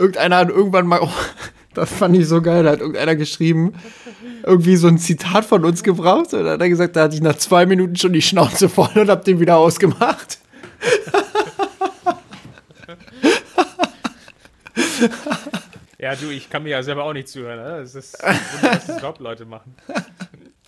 [0.00, 1.12] irgendeiner hat irgendwann mal, oh,
[1.74, 3.74] das fand ich so geil, da hat irgendeiner geschrieben,
[4.44, 7.22] irgendwie so ein Zitat von uns gebraucht und dann hat er gesagt, da hatte ich
[7.22, 10.38] nach zwei Minuten schon die Schnauze voll und hab den wieder ausgemacht.
[15.98, 17.58] Ja, du, ich kann mir ja selber auch nicht zuhören.
[17.58, 17.80] Ne?
[17.80, 19.74] Es ist wunderbar, was das überhaupt Leute machen.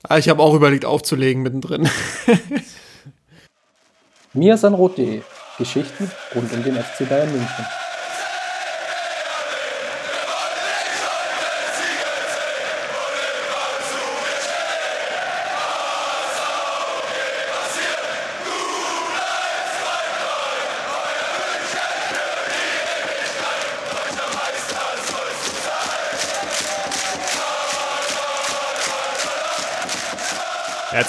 [0.02, 1.88] Ah, ich habe auch überlegt aufzulegen mittendrin.
[4.34, 5.22] mirsanrot.de
[5.56, 7.66] Geschichten rund um den FC Bayern München.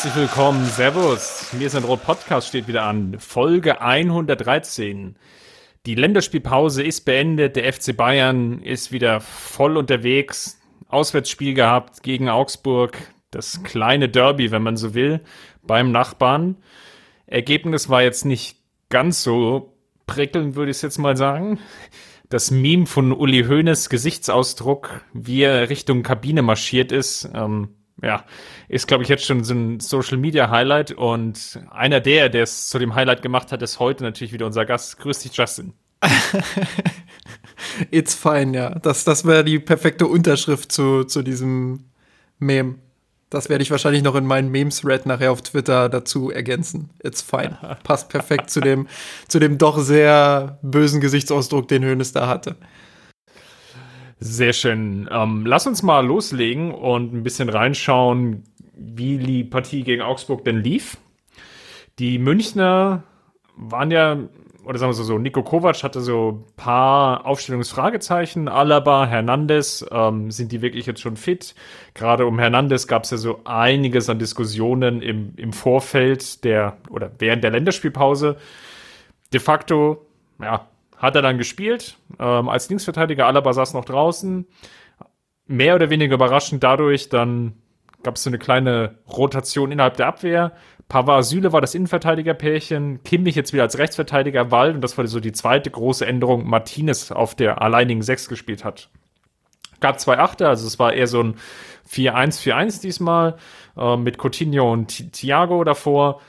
[0.04, 1.54] Herzlich willkommen, Servus.
[1.54, 3.16] Mir ist ein Rot Podcast steht wieder an.
[3.20, 5.16] Folge 113.
[5.86, 7.56] Die Länderspielpause ist beendet.
[7.56, 10.60] Der FC Bayern ist wieder voll unterwegs.
[10.90, 12.98] Auswärtsspiel gehabt gegen Augsburg.
[13.32, 15.22] Das kleine Derby, wenn man so will,
[15.62, 16.58] beim Nachbarn.
[17.26, 18.58] Ergebnis war jetzt nicht
[18.90, 19.74] ganz so
[20.06, 21.60] prickelnd, würde ich jetzt mal sagen.
[22.28, 27.70] Das Meme von Uli Hoeneß Gesichtsausdruck, wie er Richtung Kabine marschiert ist, ähm,
[28.04, 28.26] ja,
[28.68, 30.92] ist, glaube ich, jetzt schon so ein Social Media Highlight.
[30.92, 34.66] Und einer der, der es zu dem Highlight gemacht hat, ist heute natürlich wieder unser
[34.66, 35.00] Gast.
[35.00, 35.74] Grüß dich, Justin.
[37.92, 38.70] It's fine, ja.
[38.72, 41.86] Das, das wäre die perfekte Unterschrift zu, zu diesem
[42.40, 42.76] Meme.
[43.30, 46.92] Das werde ich wahrscheinlich noch in meinen Memes-Red nachher auf Twitter dazu ergänzen.
[47.04, 47.58] It's fine.
[47.84, 48.88] Passt perfekt zu dem,
[49.28, 52.58] zu dem doch sehr bösen Gesichtsausdruck, den Hönes da hatte.
[54.20, 55.10] Sehr schön.
[55.12, 58.44] Ähm, lass uns mal loslegen und ein bisschen reinschauen,
[58.76, 60.98] wie die Partie gegen Augsburg denn lief.
[62.00, 63.04] Die Münchner
[63.56, 64.18] waren ja,
[64.66, 68.48] oder sagen wir so, so Nico Kovac hatte so ein paar Aufstellungsfragezeichen.
[68.48, 71.54] Alaba, Hernandez, ähm, sind die wirklich jetzt schon fit?
[71.94, 77.12] Gerade um Hernandez gab es ja so einiges an Diskussionen im, im Vorfeld der oder
[77.20, 78.38] während der Länderspielpause.
[79.34, 80.06] De facto,
[80.42, 80.68] ja,
[81.04, 81.98] hat er dann gespielt.
[82.18, 84.48] Ähm, als Linksverteidiger, Alaba saß noch draußen.
[85.48, 87.58] Mehr oder weniger überraschend dadurch, dann
[88.04, 90.54] gab es so eine kleine Rotation innerhalb der Abwehr.
[90.88, 95.20] Pavard Süle war das Innenverteidigerpärchen, Kimmich jetzt wieder als Rechtsverteidiger, Wald, und das war so
[95.20, 98.90] die zweite große Änderung, Martinez auf der alleinigen Sechs gespielt hat.
[99.82, 101.36] Gab zwei Achter, also es war eher so ein
[101.90, 103.36] 4-1-4-1 diesmal,
[103.78, 106.22] äh, mit Coutinho und Thiago davor.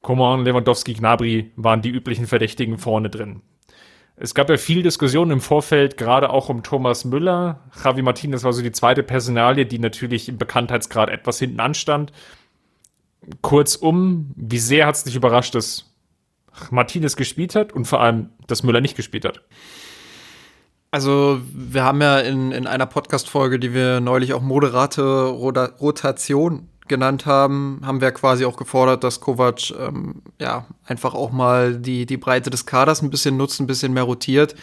[0.00, 3.42] Coman, Lewandowski, Gnabry waren die üblichen Verdächtigen vorne drin.
[4.16, 7.60] Es gab ja viel Diskussion im Vorfeld, gerade auch um Thomas Müller.
[7.82, 12.12] Javi Martinez war so die zweite Personalie, die natürlich im Bekanntheitsgrad etwas hinten anstand.
[13.40, 15.90] Kurzum, wie sehr hat es dich überrascht, dass
[16.70, 19.40] Martinez gespielt hat und vor allem, dass Müller nicht gespielt hat?
[20.90, 27.26] Also, wir haben ja in, in einer Podcast-Folge, die wir neulich auch moderate Rotation genannt
[27.26, 32.16] haben, haben wir quasi auch gefordert, dass Kovac ähm, ja einfach auch mal die, die
[32.16, 34.54] Breite des Kaders ein bisschen nutzt, ein bisschen mehr rotiert.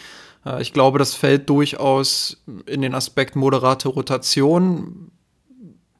[0.44, 5.10] Äh, ich glaube, das fällt durchaus in den Aspekt moderate Rotation.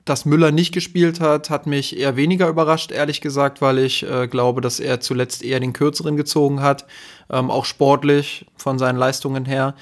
[0.05, 4.29] Dass Müller nicht gespielt hat, hat mich eher weniger überrascht, ehrlich gesagt, weil ich äh,
[4.29, 6.87] glaube, dass er zuletzt eher den kürzeren gezogen hat,
[7.31, 9.75] ähm, auch sportlich von seinen Leistungen her.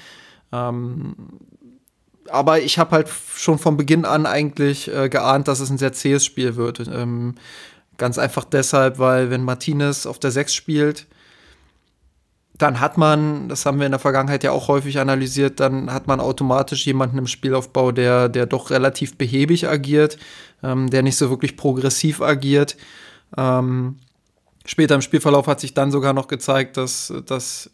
[0.51, 1.15] Ähm,
[2.31, 5.93] aber ich habe halt schon von Beginn an eigentlich äh, geahnt, dass es ein sehr
[5.93, 6.87] zähes Spiel wird.
[6.87, 7.35] Ähm,
[7.97, 11.07] ganz einfach deshalb, weil wenn Martinez auf der 6 spielt,
[12.59, 16.07] dann hat man, das haben wir in der Vergangenheit ja auch häufig analysiert, dann hat
[16.07, 20.17] man automatisch jemanden im Spielaufbau, der, der doch relativ behäbig agiert,
[20.61, 22.75] ähm, der nicht so wirklich progressiv agiert.
[23.37, 23.97] Ähm,
[24.65, 27.71] später im Spielverlauf hat sich dann sogar noch gezeigt, dass, dass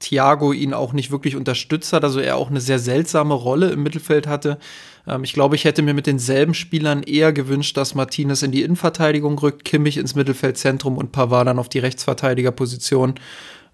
[0.00, 3.82] Thiago ihn auch nicht wirklich unterstützt hat, also er auch eine sehr seltsame Rolle im
[3.82, 4.58] Mittelfeld hatte.
[5.06, 8.62] Ähm, ich glaube, ich hätte mir mit denselben Spielern eher gewünscht, dass Martinez in die
[8.62, 13.14] Innenverteidigung rückt, Kimmich ins Mittelfeldzentrum und Pavard dann auf die Rechtsverteidigerposition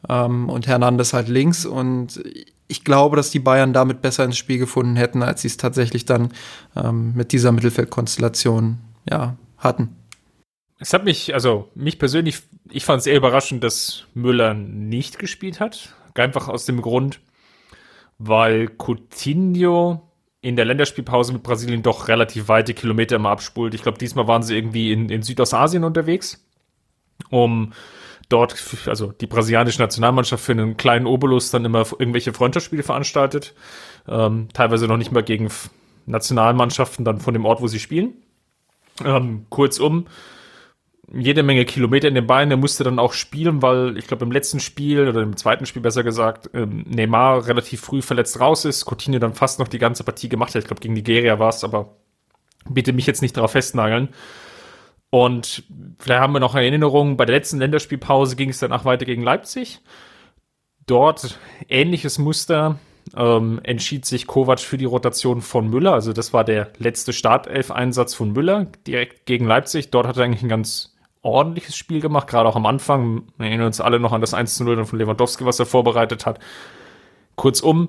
[0.08, 1.66] ähm, und Hernandez halt links.
[1.66, 2.22] Und
[2.68, 6.06] ich glaube, dass die Bayern damit besser ins Spiel gefunden hätten, als sie es tatsächlich
[6.06, 6.32] dann
[6.76, 8.78] ähm, mit dieser Mittelfeldkonstellation
[9.10, 9.96] ja, hatten.
[10.78, 12.40] Es hat mich, also mich persönlich,
[12.70, 15.94] ich fand es eher überraschend, dass Müller nicht gespielt hat.
[16.14, 17.20] Einfach aus dem Grund,
[18.18, 23.74] weil Coutinho in der Länderspielpause mit Brasilien doch relativ weite Kilometer immer abspult.
[23.74, 26.46] Ich glaube, diesmal waren sie irgendwie in, in Südostasien unterwegs,
[27.30, 27.72] um
[28.28, 28.54] dort,
[28.86, 33.54] also die brasilianische Nationalmannschaft für einen kleinen Obolus dann immer irgendwelche Freundschaftsspiele veranstaltet.
[34.06, 35.48] Ähm, teilweise noch nicht mal gegen
[36.06, 38.14] Nationalmannschaften dann von dem Ort, wo sie spielen.
[39.04, 40.06] Ähm, kurzum,
[41.12, 42.50] jede Menge Kilometer in den Beinen.
[42.50, 45.82] Er musste dann auch spielen, weil ich glaube im letzten Spiel oder im zweiten Spiel
[45.82, 48.86] besser gesagt ähm, Neymar relativ früh verletzt raus ist.
[48.86, 50.62] Coutinho dann fast noch die ganze Partie gemacht hat.
[50.62, 51.96] Ich glaube gegen Nigeria war es, aber
[52.68, 54.08] bitte mich jetzt nicht darauf festnageln.
[55.10, 55.62] Und
[56.00, 59.80] vielleicht haben wir noch Erinnerungen, bei der letzten Länderspielpause ging es danach weiter gegen Leipzig.
[60.86, 62.78] Dort ähnliches Muster
[63.16, 65.92] ähm, entschied sich Kovac für die Rotation von Müller.
[65.92, 69.90] Also das war der letzte Startelf-Einsatz von Müller direkt gegen Leipzig.
[69.90, 70.93] Dort hat er eigentlich ein ganz
[71.24, 73.24] ordentliches Spiel gemacht, gerade auch am Anfang.
[73.38, 76.26] Wir erinnern uns alle noch an das 1 zu 0 von Lewandowski, was er vorbereitet
[76.26, 76.38] hat.
[77.36, 77.88] Kurzum,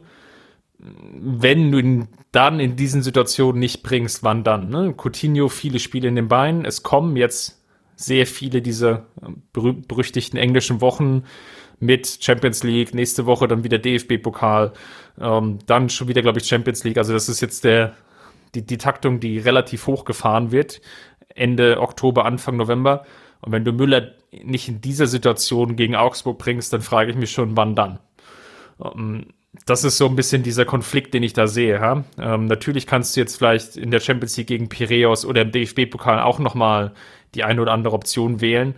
[0.77, 4.69] wenn du ihn dann in diesen Situationen nicht bringst, wann dann?
[4.69, 4.93] Ne?
[4.95, 6.65] Coutinho, viele Spiele in den Beinen.
[6.65, 7.61] Es kommen jetzt
[7.95, 9.05] sehr viele dieser
[9.53, 11.23] berüh berüchtigten englischen Wochen
[11.79, 14.73] mit Champions League, nächste Woche dann wieder DFB-Pokal,
[15.19, 16.97] ähm, dann schon wieder, glaube ich, Champions League.
[16.97, 17.93] Also das ist jetzt der,
[18.53, 20.81] die, die Taktung, die relativ hoch gefahren wird.
[21.33, 23.05] Ende Oktober, Anfang November.
[23.41, 27.31] Und wenn du Müller nicht in dieser Situation gegen Augsburg bringst, dann frage ich mich
[27.31, 27.99] schon, wann dann.
[28.83, 29.27] Ähm,
[29.65, 31.75] das ist so ein bisschen dieser Konflikt, den ich da sehe.
[31.75, 32.03] Ja?
[32.19, 36.19] Ähm, natürlich kannst du jetzt vielleicht in der Champions League gegen Piraeus oder im DFB-Pokal
[36.21, 36.93] auch nochmal
[37.35, 38.75] die eine oder andere Option wählen.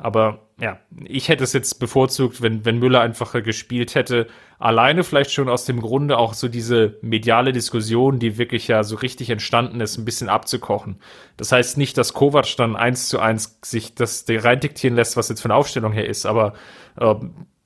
[0.00, 4.26] Aber ja, ich hätte es jetzt bevorzugt, wenn, wenn Müller einfach gespielt hätte.
[4.58, 8.96] Alleine vielleicht schon aus dem Grunde auch so diese mediale Diskussion, die wirklich ja so
[8.96, 11.00] richtig entstanden ist, ein bisschen abzukochen.
[11.36, 15.40] Das heißt nicht, dass Kovac dann eins zu eins sich das reindiktieren lässt, was jetzt
[15.40, 16.54] von der Aufstellung her ist, aber
[16.98, 17.14] äh,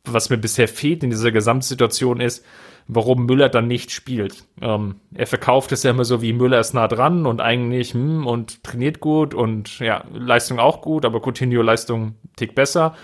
[0.05, 2.45] was mir bisher fehlt in dieser Gesamtsituation ist,
[2.87, 4.45] warum Müller dann nicht spielt.
[4.61, 8.27] Ähm, er verkauft es ja immer so wie Müller ist nah dran und eigentlich hm,
[8.27, 12.95] und trainiert gut und ja, Leistung auch gut, aber Coutinho Leistung tick besser.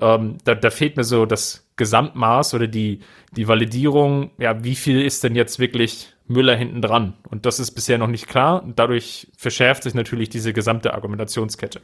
[0.00, 3.00] Ähm, da, da fehlt mir so das Gesamtmaß oder die,
[3.32, 7.14] die Validierung, ja, wie viel ist denn jetzt wirklich Müller hinten dran?
[7.28, 8.64] Und das ist bisher noch nicht klar.
[8.74, 11.80] Dadurch verschärft sich natürlich diese gesamte Argumentationskette.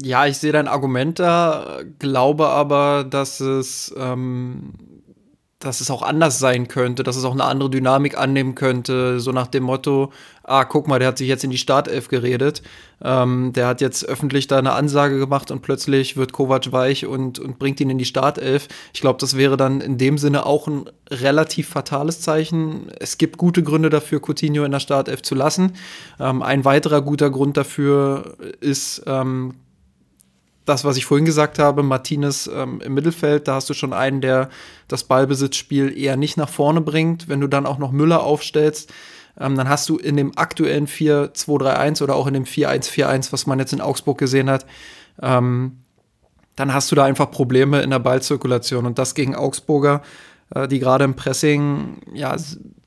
[0.00, 4.72] Ja, ich sehe dein Argument da, glaube aber, dass es ähm,
[5.64, 9.32] dass es auch anders sein könnte, dass es auch eine andere Dynamik annehmen könnte, so
[9.32, 10.12] nach dem Motto,
[10.42, 12.62] ah, guck mal, der hat sich jetzt in die Startelf geredet,
[13.02, 17.38] ähm, der hat jetzt öffentlich da eine Ansage gemacht und plötzlich wird Kovac weich und,
[17.38, 18.68] und bringt ihn in die Startelf.
[18.92, 22.90] Ich glaube, das wäre dann in dem Sinne auch ein relativ fatales Zeichen.
[22.98, 25.74] Es gibt gute Gründe dafür, Coutinho in der Startelf zu lassen.
[26.18, 29.54] Ähm, ein weiterer guter Grund dafür ist, ähm,
[30.64, 34.20] das, was ich vorhin gesagt habe, Martinez ähm, im Mittelfeld, da hast du schon einen,
[34.20, 34.48] der
[34.88, 37.28] das Ballbesitzspiel eher nicht nach vorne bringt.
[37.28, 38.92] Wenn du dann auch noch Müller aufstellst,
[39.40, 43.58] ähm, dann hast du in dem aktuellen 4-2-3-1 oder auch in dem 4-1-4-1, was man
[43.58, 44.66] jetzt in Augsburg gesehen hat,
[45.20, 45.78] ähm,
[46.56, 48.86] dann hast du da einfach Probleme in der Ballzirkulation.
[48.86, 50.02] Und das gegen Augsburger,
[50.54, 52.36] äh, die gerade im Pressing ja,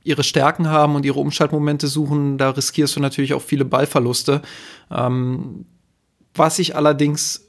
[0.03, 4.41] ihre Stärken haben und ihre Umschaltmomente suchen, da riskierst du natürlich auch viele Ballverluste.
[4.91, 5.65] Ähm,
[6.35, 7.44] was ich allerdings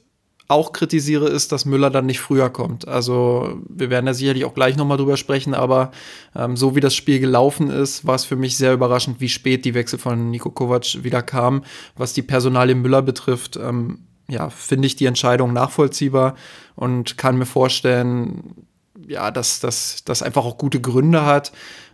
[0.47, 2.87] auch kritisiere, ist, dass Müller dann nicht früher kommt.
[2.87, 5.91] Also wir werden da sicherlich auch gleich nochmal drüber sprechen, aber
[6.35, 9.65] ähm, so wie das Spiel gelaufen ist, war es für mich sehr überraschend, wie spät
[9.65, 11.63] die Wechsel von Nico Kovac wieder kamen.
[11.97, 13.99] Was die Personalie Müller betrifft, ähm,
[14.29, 16.35] ja, finde ich die Entscheidung nachvollziehbar
[16.75, 18.65] und kann mir vorstellen,
[19.07, 21.51] ja, dass das einfach auch gute Gründe hat.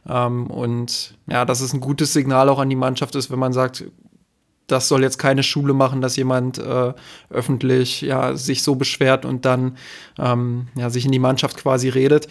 [0.08, 3.54] Ähm, und ja, dass es ein gutes Signal auch an die Mannschaft ist, wenn man
[3.54, 3.86] sagt,
[4.68, 6.94] das soll jetzt keine Schule machen, dass jemand äh,
[7.30, 9.78] öffentlich ja, sich so beschwert und dann
[10.18, 12.28] ähm, ja, sich in die Mannschaft quasi redet.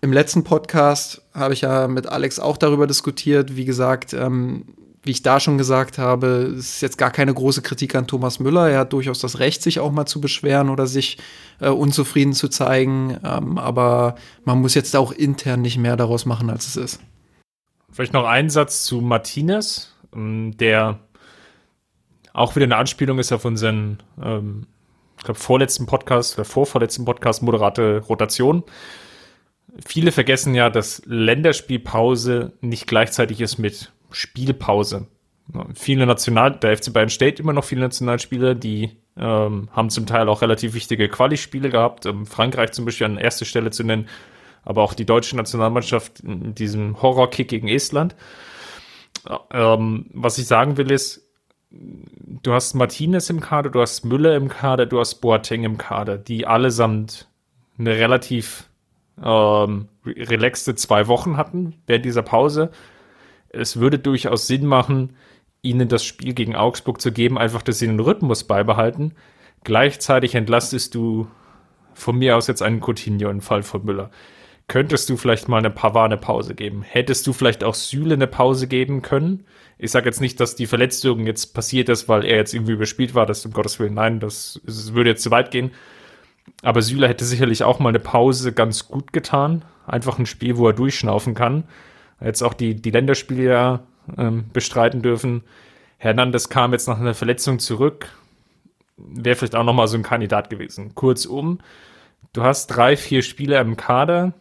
[0.00, 3.56] Im letzten Podcast habe ich ja mit Alex auch darüber diskutiert.
[3.56, 4.64] Wie gesagt, ähm,
[5.06, 8.68] wie ich da schon gesagt habe, ist jetzt gar keine große Kritik an Thomas Müller.
[8.68, 11.18] Er hat durchaus das Recht, sich auch mal zu beschweren oder sich
[11.60, 13.16] äh, unzufrieden zu zeigen.
[13.24, 17.00] Ähm, aber man muss jetzt auch intern nicht mehr daraus machen, als es ist.
[17.92, 20.98] Vielleicht noch ein Satz zu Martinez, ähm, der
[22.36, 24.66] auch wieder eine Anspielung ist auf unseren, ähm,
[25.16, 28.62] ich glaube, vorletzten Podcast oder vorvorletzten Podcast, moderate Rotation.
[29.84, 35.06] Viele vergessen ja, dass Länderspielpause nicht gleichzeitig ist mit Spielpause.
[35.74, 40.28] Viele National, der FC Bayern stellt immer noch viele Nationalspieler, die ähm, haben zum Teil
[40.28, 42.04] auch relativ wichtige Quali-Spiele gehabt.
[42.04, 44.08] Ähm, Frankreich zum Beispiel an erster Stelle zu nennen,
[44.62, 48.14] aber auch die deutsche Nationalmannschaft in diesem Horrorkick gegen Estland.
[49.52, 51.25] Ähm, was ich sagen will ist,
[52.42, 56.18] du hast Martinez im Kader, du hast Müller im Kader, du hast Boateng im Kader,
[56.18, 57.28] die allesamt
[57.78, 58.68] eine relativ
[59.22, 62.70] ähm, relaxte zwei Wochen hatten während dieser Pause.
[63.48, 65.16] Es würde durchaus Sinn machen,
[65.62, 69.14] ihnen das Spiel gegen Augsburg zu geben, einfach, dass sie den Rhythmus beibehalten.
[69.64, 71.28] Gleichzeitig entlastest du
[71.94, 74.10] von mir aus jetzt einen Coutinho im Fall von Müller.
[74.68, 76.82] Könntest du vielleicht mal eine Pavard eine Pause geben?
[76.82, 79.46] Hättest du vielleicht auch Süle eine Pause geben können?
[79.78, 83.14] Ich sage jetzt nicht, dass die Verletzung jetzt passiert ist, weil er jetzt irgendwie überspielt
[83.14, 85.70] war, das um Gottes Willen, nein, das, das würde jetzt zu weit gehen.
[86.62, 89.64] Aber Süle hätte sicherlich auch mal eine Pause ganz gut getan.
[89.86, 91.64] Einfach ein Spiel, wo er durchschnaufen kann.
[92.20, 93.80] Jetzt auch die, die Länderspiele ja
[94.16, 95.42] ähm, bestreiten dürfen.
[95.98, 98.08] Hernandez kam jetzt nach einer Verletzung zurück.
[98.96, 100.94] Wäre vielleicht auch nochmal so ein Kandidat gewesen.
[100.94, 101.58] Kurzum,
[102.32, 104.32] du hast drei, vier Spieler im Kader,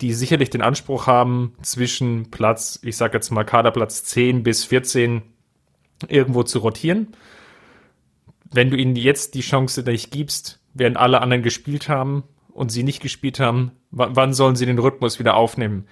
[0.00, 5.22] die sicherlich den Anspruch haben, zwischen Platz, ich sag jetzt mal Kaderplatz 10 bis 14
[6.08, 7.08] irgendwo zu rotieren.
[8.52, 12.82] Wenn du ihnen jetzt die Chance nicht gibst, während alle anderen gespielt haben und sie
[12.82, 15.86] nicht gespielt haben, wann sollen sie den Rhythmus wieder aufnehmen?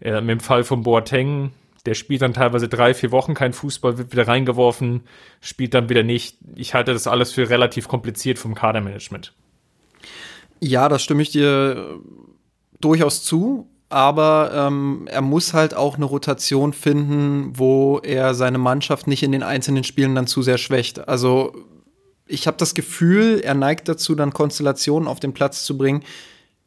[0.00, 1.52] Ähm, Im Fall von Boateng,
[1.86, 5.02] der spielt dann teilweise drei, vier Wochen kein Fußball, wird wieder reingeworfen,
[5.40, 6.38] spielt dann wieder nicht.
[6.54, 9.34] Ich halte das alles für relativ kompliziert vom Kadermanagement.
[10.60, 11.98] Ja, das stimme ich dir
[12.80, 13.68] durchaus zu.
[13.88, 19.32] Aber ähm, er muss halt auch eine Rotation finden, wo er seine Mannschaft nicht in
[19.32, 21.08] den einzelnen Spielen dann zu sehr schwächt.
[21.08, 21.52] Also
[22.26, 26.04] ich habe das Gefühl, er neigt dazu, dann Konstellationen auf den Platz zu bringen,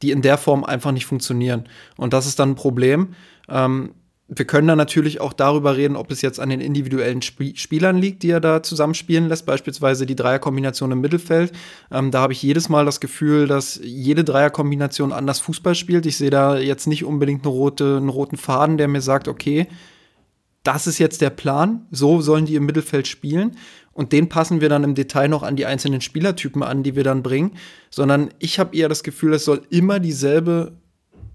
[0.01, 1.69] die in der Form einfach nicht funktionieren.
[1.95, 3.15] Und das ist dann ein Problem.
[3.47, 3.93] Ähm,
[4.35, 7.97] wir können dann natürlich auch darüber reden, ob es jetzt an den individuellen Sp Spielern
[7.97, 11.51] liegt, die er da zusammenspielen lässt, beispielsweise die Dreierkombination im Mittelfeld.
[11.91, 16.05] Ähm, da habe ich jedes Mal das Gefühl, dass jede Dreierkombination anders Fußball spielt.
[16.05, 19.67] Ich sehe da jetzt nicht unbedingt eine rote, einen roten Faden, der mir sagt, okay,
[20.63, 23.57] das ist jetzt der Plan, so sollen die im Mittelfeld spielen.
[23.91, 27.03] Und den passen wir dann im Detail noch an die einzelnen Spielertypen an, die wir
[27.03, 27.51] dann bringen.
[27.91, 30.71] Sondern ich habe eher das Gefühl, es soll immer dieselbe,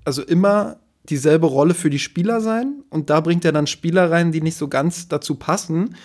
[0.04, 0.78] also immer
[1.08, 4.56] dieselbe Rolle für die Spieler sein und da bringt er dann Spieler rein, die nicht
[4.56, 5.96] so ganz dazu passen.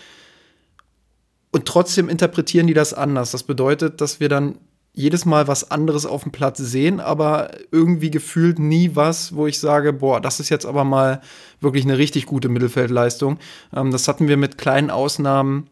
[1.52, 3.32] Und trotzdem interpretieren die das anders.
[3.32, 4.58] Das bedeutet, dass wir dann
[4.94, 9.60] jedes Mal was anderes auf dem Platz sehen, aber irgendwie gefühlt nie was, wo ich
[9.60, 11.22] sage, boah, das ist jetzt aber mal
[11.60, 13.40] wirklich eine richtig gute Mittelfeldleistung.
[13.76, 15.68] Ähm, das hatten wir mit kleinen Ausnahmen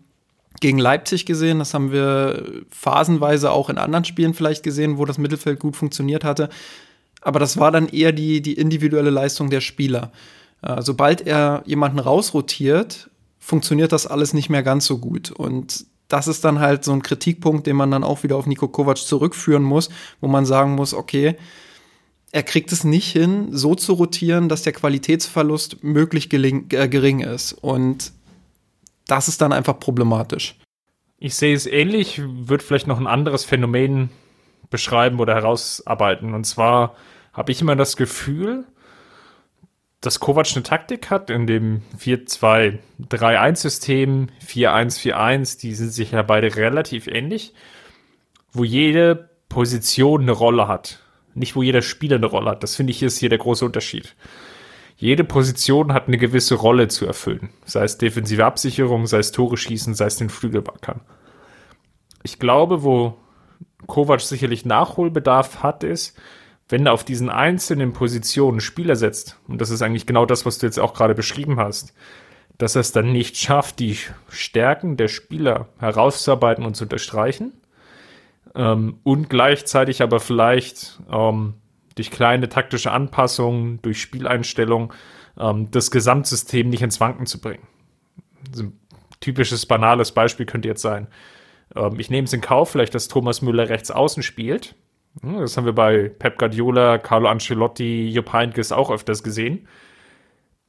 [0.59, 1.59] gegen Leipzig gesehen.
[1.59, 6.23] Das haben wir phasenweise auch in anderen Spielen vielleicht gesehen, wo das Mittelfeld gut funktioniert
[6.23, 6.49] hatte
[7.21, 10.11] aber das war dann eher die, die individuelle Leistung der Spieler.
[10.61, 13.09] Äh, sobald er jemanden rausrotiert,
[13.39, 15.31] funktioniert das alles nicht mehr ganz so gut.
[15.31, 18.67] Und das ist dann halt so ein Kritikpunkt, den man dann auch wieder auf Nico
[18.67, 21.35] Kovac zurückführen muss, wo man sagen muss, okay,
[22.31, 27.53] er kriegt es nicht hin, so zu rotieren, dass der Qualitätsverlust möglich äh, gering ist.
[27.53, 28.13] Und
[29.07, 30.57] das ist dann einfach problematisch.
[31.17, 34.09] Ich sehe es ähnlich, wird vielleicht noch ein anderes Phänomen
[34.69, 36.33] beschreiben oder herausarbeiten.
[36.33, 36.95] Und zwar
[37.33, 38.65] habe ich immer das Gefühl,
[40.01, 47.07] dass Kovac eine Taktik hat in dem 4-2-3-1-System, 4-1-4-1, die sind sich ja beide relativ
[47.07, 47.53] ähnlich,
[48.51, 50.99] wo jede Position eine Rolle hat.
[51.33, 52.63] Nicht, wo jeder Spieler eine Rolle hat.
[52.63, 54.15] Das finde ich ist hier der große Unterschied.
[54.97, 57.49] Jede Position hat eine gewisse Rolle zu erfüllen.
[57.65, 61.01] Sei es defensive Absicherung, sei es Tore schießen, sei es den Flügelbackern.
[62.23, 63.17] Ich glaube, wo
[63.87, 66.17] Kovac sicherlich Nachholbedarf hat, ist,
[66.71, 70.57] wenn er auf diesen einzelnen Positionen Spieler setzt, und das ist eigentlich genau das, was
[70.57, 71.93] du jetzt auch gerade beschrieben hast,
[72.57, 73.97] dass er es dann nicht schafft, die
[74.29, 77.53] Stärken der Spieler herauszuarbeiten und zu unterstreichen,
[78.55, 81.55] ähm, und gleichzeitig aber vielleicht ähm,
[81.95, 84.91] durch kleine taktische Anpassungen, durch Spieleinstellungen
[85.37, 87.67] ähm, das Gesamtsystem nicht ins Wanken zu bringen.
[88.57, 88.79] Ein
[89.19, 91.07] typisches, banales Beispiel könnte jetzt sein.
[91.75, 94.75] Ähm, ich nehme es in Kauf, vielleicht, dass Thomas Müller rechts außen spielt.
[95.19, 99.67] Hm, das haben wir bei Pep Guardiola, Carlo Ancelotti, Jupp Heynckes auch öfters gesehen.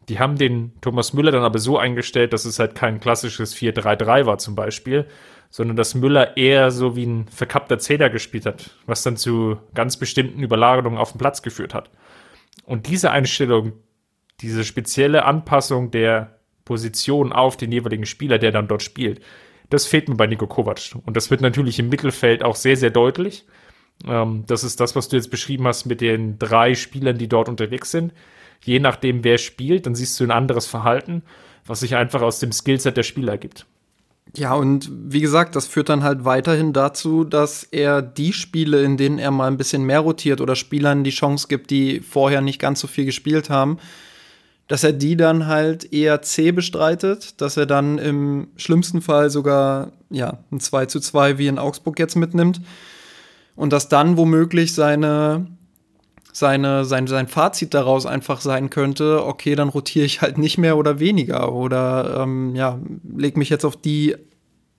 [0.08, 4.26] Die haben den Thomas Müller dann aber so eingestellt, dass es halt kein klassisches 4-3-3
[4.26, 5.06] war zum Beispiel,
[5.48, 9.96] sondern dass Müller eher so wie ein verkappter Zähler gespielt hat, was dann zu ganz
[9.96, 11.90] bestimmten Überlagerungen auf dem Platz geführt hat.
[12.64, 13.72] Und diese Einstellung,
[14.40, 19.20] diese spezielle Anpassung der Position auf den jeweiligen Spieler, der dann dort spielt,
[19.70, 20.96] das fehlt mir bei Nico Kovac.
[21.06, 23.46] Und das wird natürlich im Mittelfeld auch sehr, sehr deutlich.
[24.06, 27.48] Ähm, das ist das, was du jetzt beschrieben hast mit den drei Spielern, die dort
[27.48, 28.12] unterwegs sind.
[28.64, 31.22] Je nachdem, wer spielt, dann siehst du ein anderes Verhalten,
[31.66, 33.66] was sich einfach aus dem Skillset der Spieler ergibt.
[34.34, 38.96] Ja, und wie gesagt, das führt dann halt weiterhin dazu, dass er die Spiele, in
[38.96, 42.60] denen er mal ein bisschen mehr rotiert oder Spielern die Chance gibt, die vorher nicht
[42.60, 43.78] ganz so viel gespielt haben,
[44.68, 49.92] dass er die dann halt eher C bestreitet, dass er dann im schlimmsten Fall sogar
[50.08, 52.62] ja, ein 2 zu 2 wie in Augsburg jetzt mitnimmt
[53.56, 55.46] und dass dann womöglich seine,
[56.32, 60.76] seine, sein, sein Fazit daraus einfach sein könnte, okay, dann rotiere ich halt nicht mehr
[60.76, 62.78] oder weniger oder ähm, ja,
[63.16, 64.16] leg mich jetzt auf die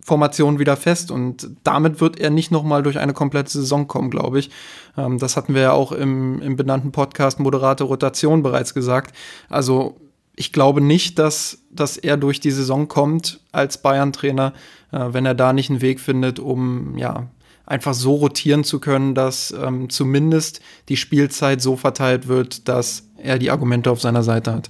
[0.04, 4.10] Formation wieder fest und damit wird er nicht noch mal durch eine komplette Saison kommen,
[4.10, 4.50] glaube ich.
[4.98, 9.16] Ähm, das hatten wir ja auch im, im benannten Podcast Moderate Rotation bereits gesagt.
[9.50, 9.98] Also
[10.36, 14.54] ich glaube nicht, dass, dass er durch die Saison kommt als Bayern-Trainer,
[14.92, 17.28] äh, wenn er da nicht einen Weg findet, um ja
[17.66, 23.40] einfach so rotieren zu können, dass ähm, zumindest die Spielzeit so verteilt wird, dass er
[23.40, 24.70] die Argumente auf seiner Seite hat.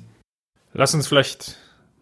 [0.74, 1.58] Lass uns vielleicht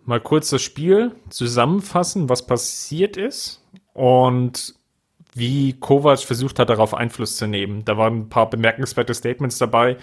[0.06, 4.76] mal kurz das Spiel zusammenfassen, was passiert ist und
[5.34, 7.86] wie Kovac versucht hat, darauf Einfluss zu nehmen.
[7.86, 9.98] Da waren ein paar bemerkenswerte Statements dabei,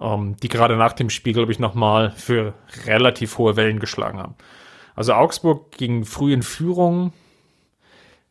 [0.00, 2.54] ähm, die gerade nach dem Spiel, glaube ich, nochmal für
[2.86, 4.34] relativ hohe Wellen geschlagen haben.
[4.94, 7.12] Also Augsburg ging früh in Führung,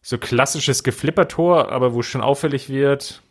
[0.04, 3.24] so klassisches Geflippertor, aber wo es schon auffällig wird,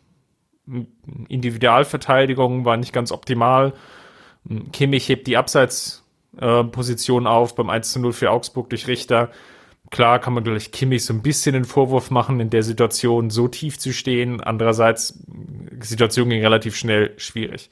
[1.29, 3.73] Individualverteidigung war nicht ganz optimal.
[4.71, 9.29] Kimmich hebt die Abseitsposition äh, auf beim 1 zu 0 für Augsburg durch Richter.
[9.91, 13.47] Klar kann man gleich Kimmich so ein bisschen den Vorwurf machen, in der Situation so
[13.47, 14.41] tief zu stehen.
[14.41, 17.69] Andererseits, die Situation ging relativ schnell schwierig.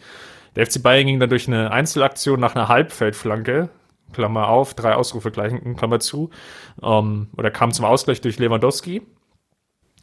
[0.55, 3.69] Der FC Bayern ging dann durch eine Einzelaktion nach einer Halbfeldflanke,
[4.11, 6.29] Klammer auf, drei Ausrufezeichen, Klammer zu,
[6.81, 9.01] ähm, oder kam zum Ausgleich durch Lewandowski.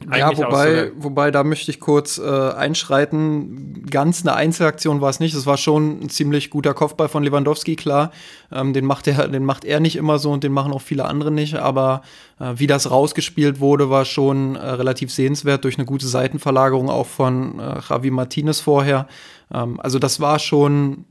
[0.07, 3.85] Eigentlich ja, wobei, wobei, da möchte ich kurz äh, einschreiten.
[3.91, 5.35] Ganz eine Einzelaktion war es nicht.
[5.35, 8.13] Es war schon ein ziemlich guter Kopfball von Lewandowski, klar.
[8.53, 11.05] Ähm, den, macht er, den macht er nicht immer so und den machen auch viele
[11.05, 11.57] andere nicht.
[11.57, 12.03] Aber
[12.39, 17.07] äh, wie das rausgespielt wurde, war schon äh, relativ sehenswert durch eine gute Seitenverlagerung auch
[17.07, 19.09] von äh, Javi Martinez vorher.
[19.53, 21.07] Ähm, also das war schon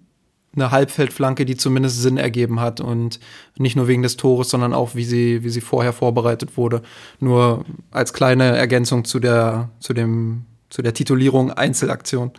[0.58, 3.20] eine Halbfeldflanke, die zumindest Sinn ergeben hat und
[3.58, 6.82] nicht nur wegen des Tores, sondern auch wie sie, wie sie vorher vorbereitet wurde.
[7.20, 12.32] Nur als kleine Ergänzung zu der, zu dem, zu der Titulierung Einzelaktion.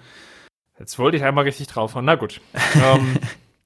[0.78, 2.04] Jetzt wollte ich einmal richtig draufhauen.
[2.04, 2.40] Na gut.
[2.74, 3.16] ähm,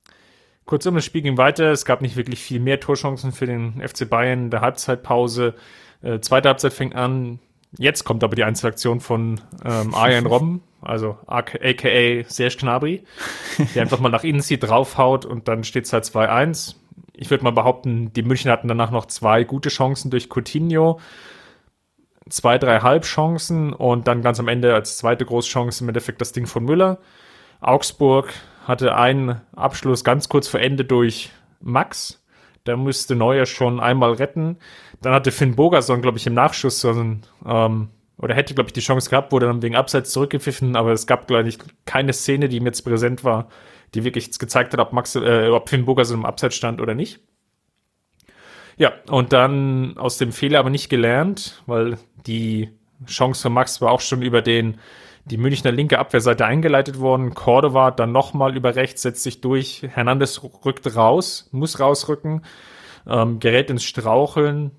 [0.65, 1.73] kurzum, das Spiel ging weiter.
[1.73, 5.55] Es gab nicht wirklich viel mehr Torchancen für den FC Bayern in der Halbzeitpause.
[6.03, 7.39] Äh, zweite Halbzeit fängt an.
[7.79, 13.03] Jetzt kommt aber die Einzelaktion von ähm, Arjen Robben, also aka Serge Gnabry,
[13.75, 16.77] der einfach mal nach innen zieht, draufhaut und dann steht es halt 2-1.
[17.15, 21.01] Ich würde mal behaupten, die München hatten danach noch zwei gute Chancen durch Coutinho,
[22.29, 26.47] zwei, drei Halbchancen und dann ganz am Ende als zweite Großchance im Endeffekt das Ding
[26.47, 26.99] von Müller.
[27.61, 28.33] Augsburg
[28.67, 32.22] hatte einen Abschluss ganz kurz vor Ende durch Max.
[32.65, 34.59] Da müsste Neuer schon einmal retten.
[35.01, 38.73] Dann hatte Finn Bogerson, glaube ich, im Nachschuss so ein ähm, oder hätte, glaube ich,
[38.73, 42.49] die Chance gehabt, wurde dann wegen Abseits zurückgepfiffen, aber es gab, glaube ich, keine Szene,
[42.49, 43.49] die ihm jetzt präsent war,
[43.95, 47.21] die wirklich gezeigt hat, ob, Max, äh, ob Finn Burgerson im Abseits stand oder nicht.
[48.77, 52.71] Ja, und dann aus dem Fehler aber nicht gelernt, weil die
[53.07, 54.79] Chance von Max war auch schon über den
[55.25, 57.35] die Münchner linke Abwehrseite eingeleitet worden.
[57.35, 59.83] Cordova dann nochmal über rechts, setzt sich durch.
[59.89, 62.45] Hernandez rückt raus, muss rausrücken,
[63.07, 64.73] ähm, gerät ins Straucheln,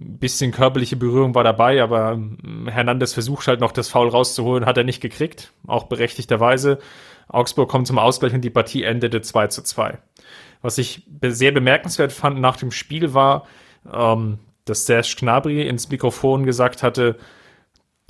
[0.00, 4.64] ein bisschen körperliche Berührung war dabei, aber ähm, Hernandez versucht halt noch das Foul rauszuholen,
[4.64, 6.78] hat er nicht gekriegt, auch berechtigterweise.
[7.28, 9.98] Augsburg kommt zum Ausgleich und die Partie endete 2 zu 2.
[10.62, 13.46] Was ich sehr bemerkenswert fand nach dem Spiel war,
[13.92, 17.16] ähm, dass Serge Gnabry ins Mikrofon gesagt hatte,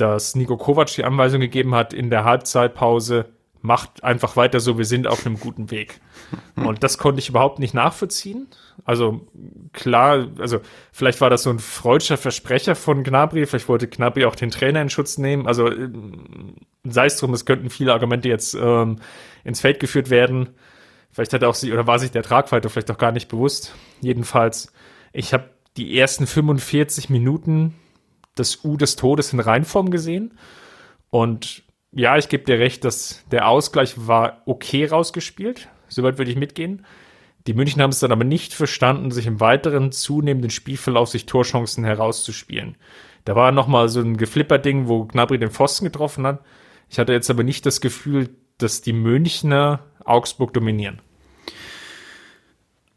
[0.00, 3.26] dass Nico Kovac die Anweisung gegeben hat in der Halbzeitpause,
[3.62, 6.00] macht einfach weiter so, wir sind auf einem guten Weg.
[6.56, 8.48] Und das konnte ich überhaupt nicht nachvollziehen.
[8.84, 9.26] Also
[9.72, 10.60] klar, also
[10.92, 14.80] vielleicht war das so ein freudscher Versprecher von Gnabry, vielleicht wollte Gnabry auch den Trainer
[14.80, 15.46] in Schutz nehmen.
[15.46, 15.90] Also äh,
[16.84, 19.00] sei es drum, es könnten viele Argumente jetzt ähm,
[19.44, 20.50] ins Feld geführt werden.
[21.12, 23.74] Vielleicht hat er auch sie oder war sich der Tragweite vielleicht auch gar nicht bewusst.
[24.00, 24.72] Jedenfalls,
[25.12, 27.74] ich habe die ersten 45 Minuten
[28.40, 30.34] des U des Todes in Reinform gesehen
[31.10, 35.68] und ja, ich gebe dir recht, dass der Ausgleich war okay rausgespielt.
[35.88, 36.86] Soweit würde ich mitgehen.
[37.46, 41.84] Die München haben es dann aber nicht verstanden, sich im weiteren zunehmenden Spielverlauf sich Torchancen
[41.84, 42.76] herauszuspielen.
[43.24, 46.44] Da war nochmal so ein Geflipper-Ding, wo Gnabry den Pfosten getroffen hat.
[46.88, 51.00] Ich hatte jetzt aber nicht das Gefühl, dass die Münchner Augsburg dominieren.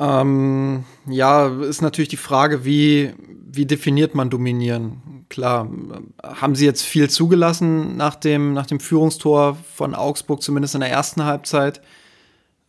[0.03, 3.13] Ähm, ja, ist natürlich die Frage, wie,
[3.49, 5.25] wie definiert man dominieren?
[5.29, 5.69] Klar,
[6.21, 10.91] haben sie jetzt viel zugelassen nach dem, nach dem Führungstor von Augsburg, zumindest in der
[10.91, 11.81] ersten Halbzeit?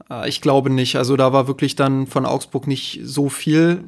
[0.08, 0.94] Äh, ich glaube nicht.
[0.96, 3.82] Also da war wirklich dann von Augsburg nicht so viel.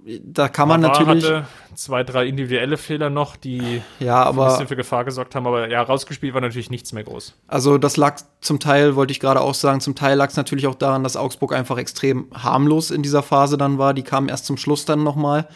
[0.00, 1.24] Da kann man Mavar natürlich.
[1.24, 5.46] hatte zwei, drei individuelle Fehler noch, die ja, aber, ein bisschen für Gefahr gesorgt haben,
[5.46, 7.34] aber ja, rausgespielt war natürlich nichts mehr groß.
[7.48, 10.68] Also das lag zum Teil, wollte ich gerade auch sagen, zum Teil lag es natürlich
[10.68, 13.92] auch daran, dass Augsburg einfach extrem harmlos in dieser Phase dann war.
[13.92, 15.48] Die kamen erst zum Schluss dann nochmal.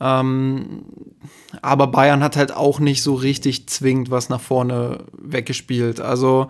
[0.00, 0.84] Ähm,
[1.60, 6.00] aber Bayern hat halt auch nicht so richtig zwingend was nach vorne weggespielt.
[6.00, 6.48] Also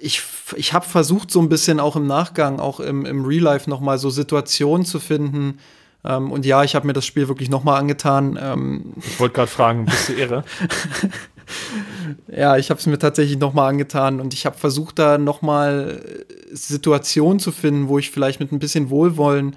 [0.00, 0.22] ich,
[0.56, 3.98] ich habe versucht, so ein bisschen auch im Nachgang, auch im, im Real Life nochmal
[3.98, 5.58] so Situationen zu finden,
[6.04, 8.38] Ähm, und ja, ich habe mir das Spiel wirklich nochmal angetan.
[8.40, 10.44] Ähm, ich wollte gerade fragen, bist du irre?
[12.28, 17.38] ja, ich habe es mir tatsächlich nochmal angetan und ich habe versucht, da nochmal Situationen
[17.38, 19.56] zu finden, wo ich vielleicht mit ein bisschen Wohlwollen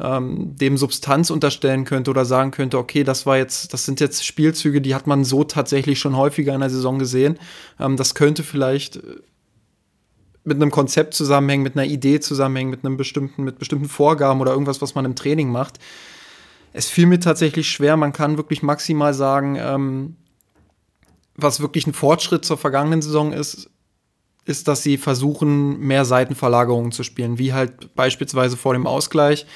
[0.00, 4.26] ähm, dem Substanz unterstellen könnte oder sagen könnte, okay, das war jetzt, das sind jetzt
[4.26, 7.38] Spielzüge, die hat man so tatsächlich schon häufiger in der Saison gesehen.
[7.78, 9.00] Ähm, das könnte vielleicht äh,
[10.44, 14.52] mit einem Konzept zusammenhängen, mit einer Idee zusammenhängen, mit einem bestimmten, mit bestimmten Vorgaben oder
[14.52, 15.78] irgendwas, was man im Training macht.
[16.72, 17.96] Es fiel mir tatsächlich schwer.
[17.96, 20.16] Man kann wirklich maximal sagen, ähm,
[21.36, 23.70] was wirklich ein Fortschritt zur vergangenen Saison ist,
[24.44, 29.46] ist, dass sie versuchen, mehr Seitenverlagerungen zu spielen, wie halt beispielsweise vor dem Ausgleich.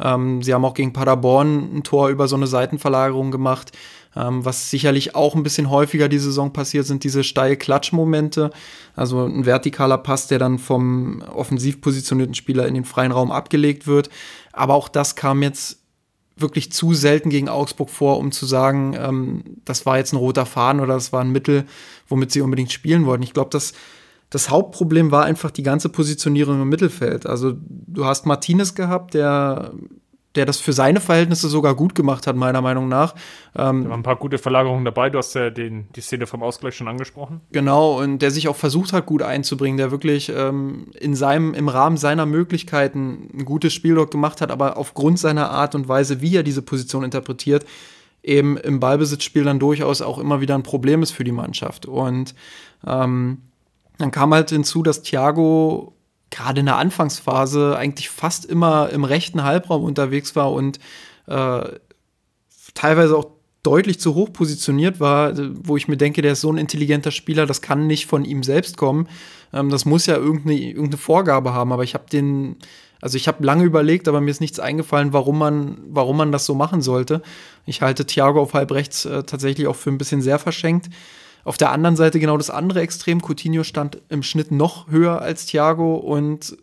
[0.00, 3.72] Ähm, sie haben auch gegen Paderborn ein Tor über so eine Seitenverlagerung gemacht.
[4.16, 8.50] Ähm, was sicherlich auch ein bisschen häufiger die Saison passiert, sind diese steil Klatschmomente.
[8.96, 13.86] Also ein vertikaler Pass, der dann vom offensiv positionierten Spieler in den freien Raum abgelegt
[13.86, 14.10] wird.
[14.52, 15.78] Aber auch das kam jetzt
[16.36, 20.46] wirklich zu selten gegen Augsburg vor, um zu sagen, ähm, das war jetzt ein roter
[20.46, 21.64] Faden oder das war ein Mittel,
[22.06, 23.24] womit sie unbedingt spielen wollten.
[23.24, 23.72] Ich glaube, das
[24.30, 27.26] das Hauptproblem war einfach die ganze Positionierung im Mittelfeld.
[27.26, 29.72] Also du hast Martinez gehabt, der
[30.38, 33.14] der das für seine Verhältnisse sogar gut gemacht hat, meiner Meinung nach.
[33.56, 35.10] Ähm, da waren ein paar gute Verlagerungen dabei.
[35.10, 37.40] Du hast ja den, die Szene vom Ausgleich schon angesprochen.
[37.50, 41.68] Genau, und der sich auch versucht hat, gut einzubringen, der wirklich ähm, in seinem, im
[41.68, 46.20] Rahmen seiner Möglichkeiten ein gutes Spiel dort gemacht hat, aber aufgrund seiner Art und Weise,
[46.20, 47.66] wie er diese Position interpretiert,
[48.22, 51.86] eben im Ballbesitzspiel dann durchaus auch immer wieder ein Problem ist für die Mannschaft.
[51.86, 52.36] Und
[52.86, 53.42] ähm,
[53.98, 55.94] dann kam halt hinzu, dass Thiago
[56.30, 60.78] gerade in der Anfangsphase eigentlich fast immer im rechten Halbraum unterwegs war und
[61.26, 61.62] äh,
[62.74, 63.26] teilweise auch
[63.62, 67.44] deutlich zu hoch positioniert war, wo ich mir denke, der ist so ein intelligenter Spieler,
[67.44, 69.08] das kann nicht von ihm selbst kommen.
[69.52, 72.56] Ähm, das muss ja irgendeine, irgendeine Vorgabe haben, aber ich habe den,
[73.00, 76.46] also ich habe lange überlegt, aber mir ist nichts eingefallen, warum man, warum man das
[76.46, 77.22] so machen sollte.
[77.66, 80.88] Ich halte Thiago auf halb rechts äh, tatsächlich auch für ein bisschen sehr verschenkt.
[81.48, 83.22] Auf der anderen Seite genau das andere Extrem.
[83.22, 86.58] Coutinho stand im Schnitt noch höher als Thiago und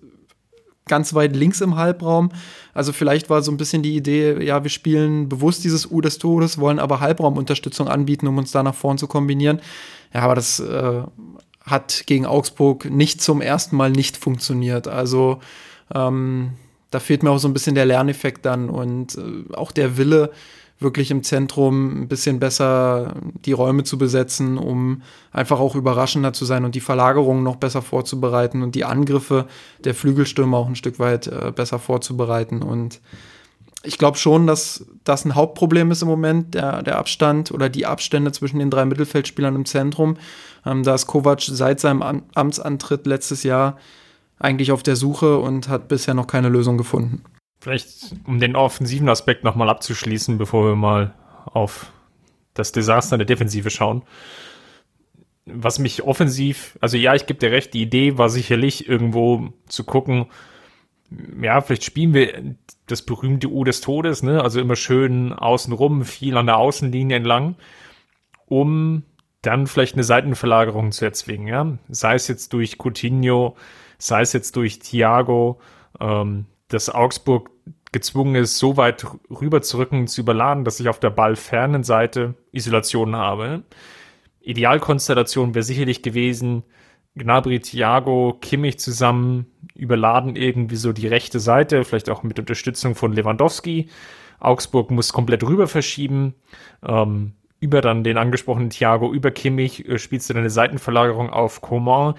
[0.88, 2.30] ganz weit links im Halbraum.
[2.76, 6.19] Also vielleicht war so ein bisschen die Idee, ja, wir spielen bewusst dieses U des
[6.19, 9.60] Todes, wollen aber Halbraumunterstützung anbieten, um uns da nach vorn zu kombinieren.
[10.13, 11.02] Ja, aber das äh,
[11.62, 14.88] hat gegen Augsburg nicht zum ersten Mal nicht funktioniert.
[14.88, 15.39] Also
[15.95, 16.52] ähm,
[16.91, 20.32] da fehlt mir auch so ein bisschen der Lerneffekt dann und äh, auch der Wille,
[20.79, 23.13] wirklich im Zentrum ein bisschen besser
[23.45, 27.81] die Räume zu besetzen, um einfach auch überraschender zu sein und die Verlagerungen noch besser
[27.81, 29.47] vorzubereiten und die Angriffe
[29.83, 32.61] der Flügelstürme auch ein Stück weit äh, besser vorzubereiten.
[32.61, 32.99] Und
[33.83, 37.85] ich glaube schon, dass das ein Hauptproblem ist im Moment, der, der Abstand oder die
[37.85, 40.17] Abstände zwischen den drei Mittelfeldspielern im Zentrum.
[40.65, 43.77] Ähm, da ist Kovac seit seinem Am Amtsantritt letztes Jahr
[44.39, 47.23] eigentlich auf der Suche und hat bisher noch keine Lösung gefunden.
[47.65, 51.91] Vielleicht, um den offensiven Aspekt nochmal abzuschließen, bevor wir mal auf
[52.54, 54.04] das Desaster der Defensive schauen.
[55.47, 59.84] Was mich offensiv, also ja, ich gebe dir recht, die Idee war sicherlich irgendwo zu
[59.84, 60.28] gucken,
[61.41, 64.43] ja, vielleicht spielen wir das berühmte U des Todes, ne?
[64.43, 67.56] Also immer schön außenrum, viel an der Außenlinie entlang,
[68.45, 69.01] um
[69.41, 71.80] dann vielleicht eine Seitenverlagerung zu erzwingen, ja.
[71.89, 73.56] Sei es jetzt durch Coutinho,
[73.97, 75.60] sei es jetzt durch Thiago,
[75.99, 77.54] ähm, dass Augsburg
[77.95, 82.36] gezwungen ist, so weit rüber zu rücken, zu überladen, dass ich auf der ballfernen Seite
[82.51, 83.63] Isolation habe.
[84.41, 86.63] Idealkonstellation wäre sicherlich gewesen,
[87.15, 93.13] Gnabry, Thiago, Kimmich zusammen überladen irgendwie so die rechte Seite, vielleicht auch mit Unterstützung von
[93.13, 93.88] Lewandowski.
[94.41, 96.36] Augsburg muss komplett rüber verschieben.
[96.86, 101.62] Ähm, über dann den angesprochenen Thiago, über Kimmich äh, spielst du dann eine Seitenverlagerung auf
[101.62, 102.15] Coman,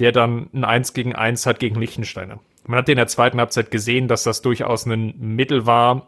[0.00, 2.40] der dann ein 1 gegen 1 hat gegen Lichtensteiner.
[2.70, 6.06] Man hat in der zweiten Halbzeit gesehen, dass das durchaus ein Mittel war,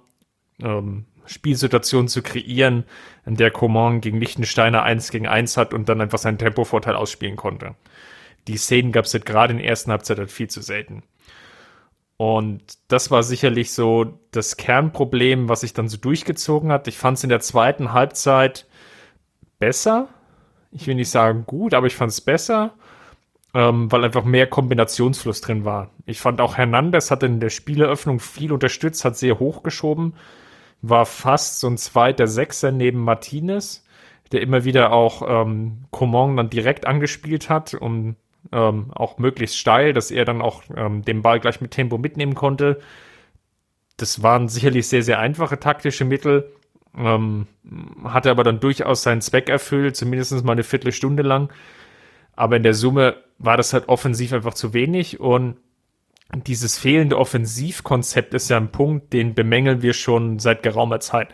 [0.61, 2.85] ähm, Spielsituationen zu kreieren,
[3.27, 7.35] in der Coman gegen Lichtensteiner 1 gegen 1 hat und dann einfach seinen Tempovorteil ausspielen
[7.35, 7.75] konnte.
[8.47, 11.03] Die Szenen gab es halt gerade in der ersten Halbzeit halt viel zu selten.
[12.17, 16.87] Und das war sicherlich so das Kernproblem, was sich dann so durchgezogen hat.
[16.87, 18.69] Ich fand es in der zweiten Halbzeit
[19.59, 20.11] besser.
[20.71, 22.73] Ich will nicht sagen gut, aber ich fand es besser
[23.55, 25.91] ähm, weil einfach mehr Kombinationsfluss drin war.
[26.07, 30.15] Ich fand auch Hernandez hat in der Spieleröffnung viel unterstützt, hat sehr hochgeschoben,
[30.81, 33.85] war fast so ein zweiter Sechser neben Martinez,
[34.33, 38.17] der immer wieder auch ähm, Coman dann direkt angespielt hat, um
[38.51, 42.35] ähm, auch möglichst steil, dass er dann auch ähm, den Ball gleich mit Tempo mitnehmen
[42.35, 42.81] konnte.
[43.99, 46.51] Das waren sicherlich sehr, sehr einfache taktische Mittel.
[46.97, 47.47] Ähm,
[48.05, 51.51] hatte aber dann durchaus seinen Zweck erfüllt, zumindest mal eine Viertelstunde lang.
[52.35, 55.57] Aber in der Summe war das halt offensiv einfach zu wenig und
[56.47, 61.29] dieses fehlende Offensivkonzept ist ja ein Punkt, den bemängeln wir schon seit geraumer Zeit.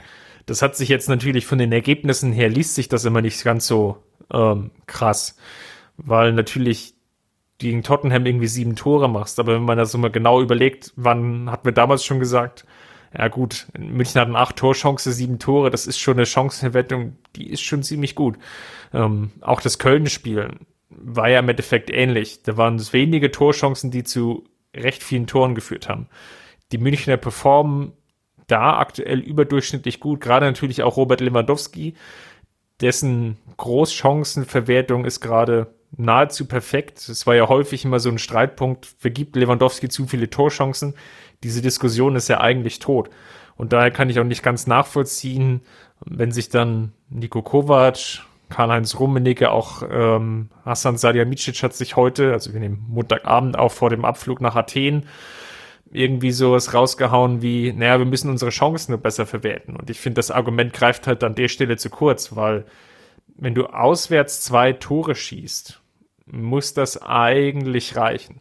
[0.46, 3.66] Das hat sich jetzt natürlich von den Ergebnissen her liest sich das immer nicht ganz
[3.66, 5.36] so ähm, krass,
[5.96, 6.94] weil natürlich
[7.58, 9.38] gegen Tottenham irgendwie sieben Tore machst.
[9.38, 12.64] Aber wenn man das mal genau überlegt, wann hatten wir damals schon gesagt,
[13.16, 17.50] ja gut, München hat eine acht Torchance, sieben Tore, das ist schon eine Chancenverwettung, die
[17.50, 18.36] ist schon ziemlich gut.
[18.92, 20.50] Ähm, auch das Köln-Spiel
[20.90, 22.42] war ja im Endeffekt ähnlich.
[22.42, 26.08] Da waren es wenige Torchancen, die zu recht vielen Toren geführt haben.
[26.72, 27.92] Die Münchner performen
[28.46, 31.94] da aktuell überdurchschnittlich gut, gerade natürlich auch Robert Lewandowski,
[32.80, 37.08] dessen Großchancenverwertung ist gerade nahezu perfekt.
[37.08, 40.94] Es war ja häufig immer so ein Streitpunkt, vergibt Lewandowski zu viele Torchancen.
[41.42, 43.10] Diese Diskussion ist ja eigentlich tot.
[43.56, 45.62] Und daher kann ich auch nicht ganz nachvollziehen,
[46.04, 52.52] wenn sich dann Nico Kovac, Karl-Heinz Rummenigge, auch ähm, Hassan Salihamidzic hat sich heute, also
[52.52, 55.06] wir nehmen Montagabend auch vor dem Abflug nach Athen,
[55.90, 59.76] irgendwie sowas rausgehauen wie, naja, wir müssen unsere Chancen nur besser verwerten.
[59.76, 62.64] Und ich finde, das Argument greift halt an der Stelle zu kurz, weil
[63.36, 65.80] wenn du auswärts zwei Tore schießt,
[66.26, 68.40] muss das eigentlich reichen.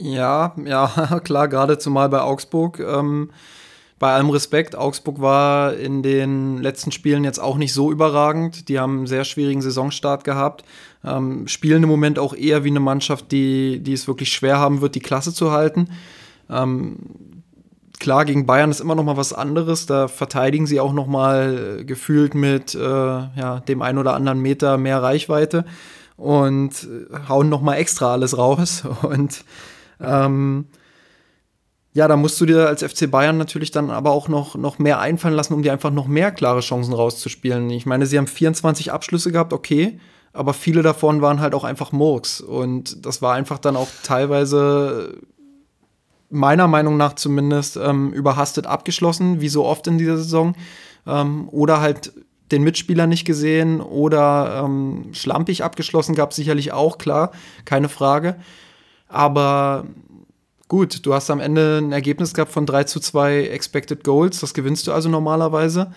[0.00, 2.78] Ja, ja, klar, gerade zumal bei Augsburg.
[2.78, 3.30] Ähm,
[3.98, 8.68] bei allem Respekt, Augsburg war in den letzten Spielen jetzt auch nicht so überragend.
[8.68, 10.64] Die haben einen sehr schwierigen Saisonstart gehabt,
[11.04, 14.80] ähm, spielen im Moment auch eher wie eine Mannschaft, die, die es wirklich schwer haben
[14.80, 15.88] wird, die Klasse zu halten.
[16.48, 16.96] Ähm,
[17.98, 19.86] klar, gegen Bayern ist immer noch mal was anderes.
[19.86, 24.78] Da verteidigen sie auch noch mal gefühlt mit äh, ja, dem ein oder anderen Meter
[24.78, 25.64] mehr Reichweite
[26.16, 26.88] und
[27.28, 28.82] hauen noch mal extra alles raus.
[29.02, 29.44] Und
[30.00, 30.66] ähm,
[31.98, 35.00] ja, da musst du dir als FC Bayern natürlich dann aber auch noch, noch mehr
[35.00, 37.68] einfallen lassen, um dir einfach noch mehr klare Chancen rauszuspielen.
[37.70, 39.98] Ich meine, sie haben 24 Abschlüsse gehabt, okay,
[40.32, 42.40] aber viele davon waren halt auch einfach Murks.
[42.40, 45.18] Und das war einfach dann auch teilweise,
[46.30, 50.54] meiner Meinung nach zumindest, ähm, überhastet abgeschlossen, wie so oft in dieser Saison.
[51.04, 52.12] Ähm, oder halt
[52.52, 57.32] den Mitspieler nicht gesehen oder ähm, schlampig abgeschlossen gab es sicherlich auch, klar,
[57.64, 58.36] keine Frage.
[59.08, 59.84] Aber
[60.68, 64.40] gut, du hast am Ende ein Ergebnis gehabt von 3 zu 2 Expected Goals.
[64.40, 65.92] Das gewinnst du also normalerweise,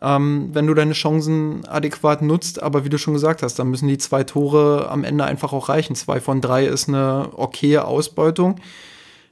[0.00, 2.62] ähm, wenn du deine Chancen adäquat nutzt.
[2.62, 5.68] Aber wie du schon gesagt hast, dann müssen die zwei Tore am Ende einfach auch
[5.68, 5.96] reichen.
[5.96, 8.56] Zwei von drei ist eine okaye Ausbeutung.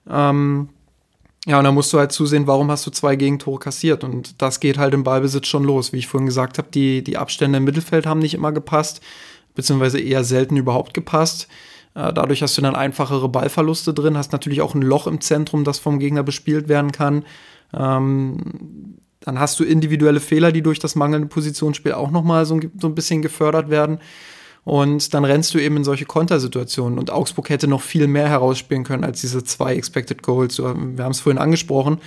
[0.08, 0.68] Ähm,
[1.46, 4.04] ja, und dann musst du halt zusehen, warum hast du zwei Gegentore kassiert.
[4.04, 5.92] Und das geht halt im Ballbesitz schon los.
[5.92, 9.00] Wie ich vorhin gesagt habe, die, die Abstände im Mittelfeld haben nicht immer gepasst,
[9.54, 11.48] beziehungsweise eher selten überhaupt gepasst.
[11.94, 15.64] Äh, dadurch hast du dann einfachere Ballverluste drin, hast natürlich auch ein Loch im Zentrum,
[15.64, 17.24] das vom Gegner bespielt werden kann.
[17.72, 22.86] Ähm, dann hast du individuelle Fehler, die durch das mangelnde Positionsspiel auch nochmal so, so
[22.86, 23.98] ein bisschen gefördert werden.
[24.64, 26.98] Und dann rennst du eben in solche Kontersituationen.
[26.98, 30.58] Und Augsburg hätte noch viel mehr herausspielen können als diese zwei Expected Goals.
[30.58, 30.68] Wir
[31.04, 31.98] haben es vorhin angesprochen.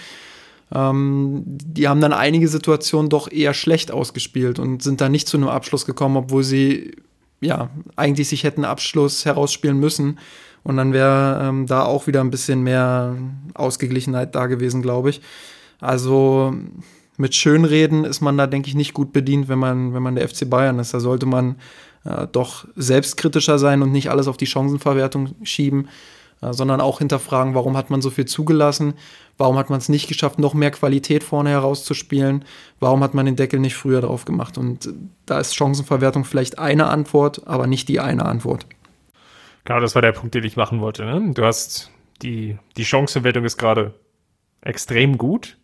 [0.74, 5.38] Ähm, die haben dann einige Situationen doch eher schlecht ausgespielt und sind da nicht zu
[5.38, 6.96] einem Abschluss gekommen, obwohl sie
[7.44, 10.20] ja, eigentlich sich hätten Abschluss herausspielen müssen.
[10.64, 13.16] Und dann wäre ähm, da auch wieder ein bisschen mehr
[13.54, 15.22] Ausgeglichenheit da gewesen, glaube ich.
[15.80, 16.54] Also
[17.18, 20.28] mit Schönreden ist man da, denke ich, nicht gut bedient, wenn man, wenn man der
[20.28, 20.94] FC Bayern ist.
[20.94, 21.56] Da sollte man
[22.06, 25.90] äh, doch selbstkritischer sein und nicht alles auf die Chancenverwertung schieben.
[26.44, 28.96] Äh, sondern auch hinterfragen, warum hat man so viel zugelassen,
[29.38, 32.46] warum hat man es nicht geschafft, noch mehr Qualität vorne herauszuspielen,
[32.80, 34.58] warum hat man den Deckel nicht früher drauf gemacht.
[34.58, 34.94] Und äh,
[35.26, 38.66] da ist Chancenverwertung vielleicht eine Antwort, aber nicht die eine Antwort.
[39.66, 41.06] Genau, das war der Punkt, den ich machen wollte.
[41.06, 41.34] Ne?
[41.34, 41.90] Du hast
[42.22, 43.94] die, die Chancenverwertung ist gerade
[44.62, 45.58] extrem gut.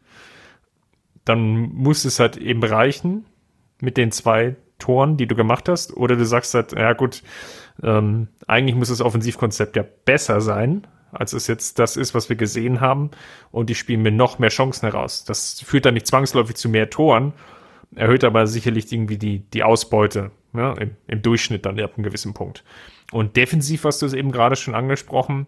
[1.25, 3.25] Dann muss es halt eben reichen
[3.81, 5.95] mit den zwei Toren, die du gemacht hast.
[5.95, 7.21] Oder du sagst halt, ja gut,
[7.83, 12.35] ähm, eigentlich muss das Offensivkonzept ja besser sein, als es jetzt das ist, was wir
[12.35, 13.11] gesehen haben.
[13.51, 15.23] Und die spielen mir noch mehr Chancen heraus.
[15.25, 17.33] Das führt dann nicht zwangsläufig zu mehr Toren,
[17.95, 22.33] erhöht aber sicherlich irgendwie die, die Ausbeute ja, im, im Durchschnitt dann ab einem gewissen
[22.33, 22.63] Punkt.
[23.11, 25.47] Und defensiv hast du es eben gerade schon angesprochen.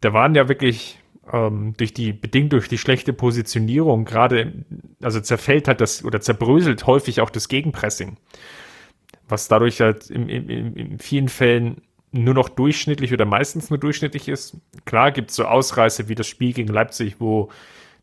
[0.00, 1.00] Da waren ja wirklich
[1.32, 4.64] ähm, durch die, bedingt durch die schlechte Positionierung, gerade,
[5.00, 8.16] also zerfällt halt das oder zerbröselt häufig auch das Gegenpressing
[9.28, 14.28] was dadurch halt in, in, in vielen Fällen nur noch durchschnittlich oder meistens nur durchschnittlich
[14.28, 14.56] ist.
[14.84, 17.50] Klar gibt es so Ausreißer wie das Spiel gegen Leipzig, wo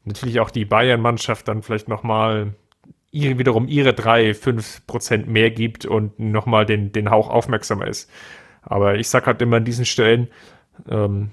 [0.04, 2.54] natürlich auch die Bayern-Mannschaft dann vielleicht nochmal
[3.12, 8.10] ihre, wiederum ihre drei, fünf Prozent mehr gibt und nochmal den, den Hauch aufmerksamer ist.
[8.62, 10.28] Aber ich sag halt immer an diesen Stellen,
[10.90, 11.32] ähm,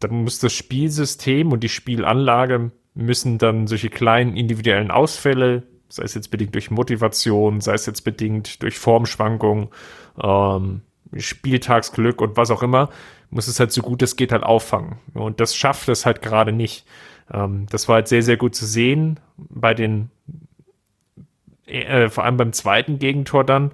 [0.00, 6.14] dann muss das Spielsystem und die Spielanlage müssen dann solche kleinen individuellen Ausfälle sei es
[6.14, 9.68] jetzt bedingt durch Motivation, sei es jetzt bedingt durch Formschwankungen,
[10.22, 10.82] ähm,
[11.16, 12.90] Spieltagsglück und was auch immer,
[13.30, 14.96] muss es halt so gut es geht halt auffangen.
[15.14, 16.86] Und das schafft es halt gerade nicht.
[17.32, 20.10] Ähm, das war halt sehr, sehr gut zu sehen bei den,
[21.66, 23.72] äh, vor allem beim zweiten Gegentor dann.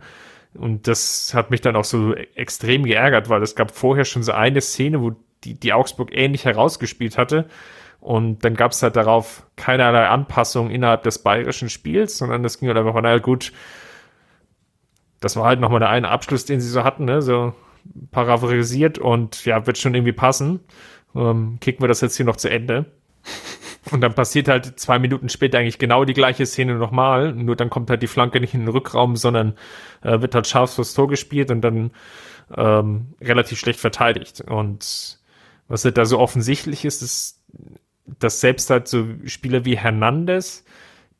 [0.54, 4.32] Und das hat mich dann auch so extrem geärgert, weil es gab vorher schon so
[4.32, 7.48] eine Szene, wo die, die Augsburg ähnlich herausgespielt hatte.
[8.00, 12.68] Und dann gab es halt darauf keinerlei Anpassung innerhalb des bayerischen Spiels, sondern das ging
[12.68, 13.52] halt einfach, naja, gut,
[15.24, 17.22] das war halt nochmal der eine Abschluss, den sie so hatten, ne?
[17.22, 17.54] so
[18.10, 20.60] paraphorisiert und ja, wird schon irgendwie passen.
[21.14, 22.86] Ähm, kicken wir das jetzt hier noch zu Ende.
[23.90, 27.34] Und dann passiert halt zwei Minuten später eigentlich genau die gleiche Szene nochmal.
[27.34, 29.56] Nur dann kommt halt die Flanke nicht in den Rückraum, sondern
[30.02, 31.90] äh, wird halt scharf fürs Tor gespielt und dann
[32.56, 34.40] ähm, relativ schlecht verteidigt.
[34.40, 35.18] Und
[35.68, 37.42] was halt da so offensichtlich ist, ist,
[38.06, 40.64] dass selbst halt so Spieler wie Hernandez,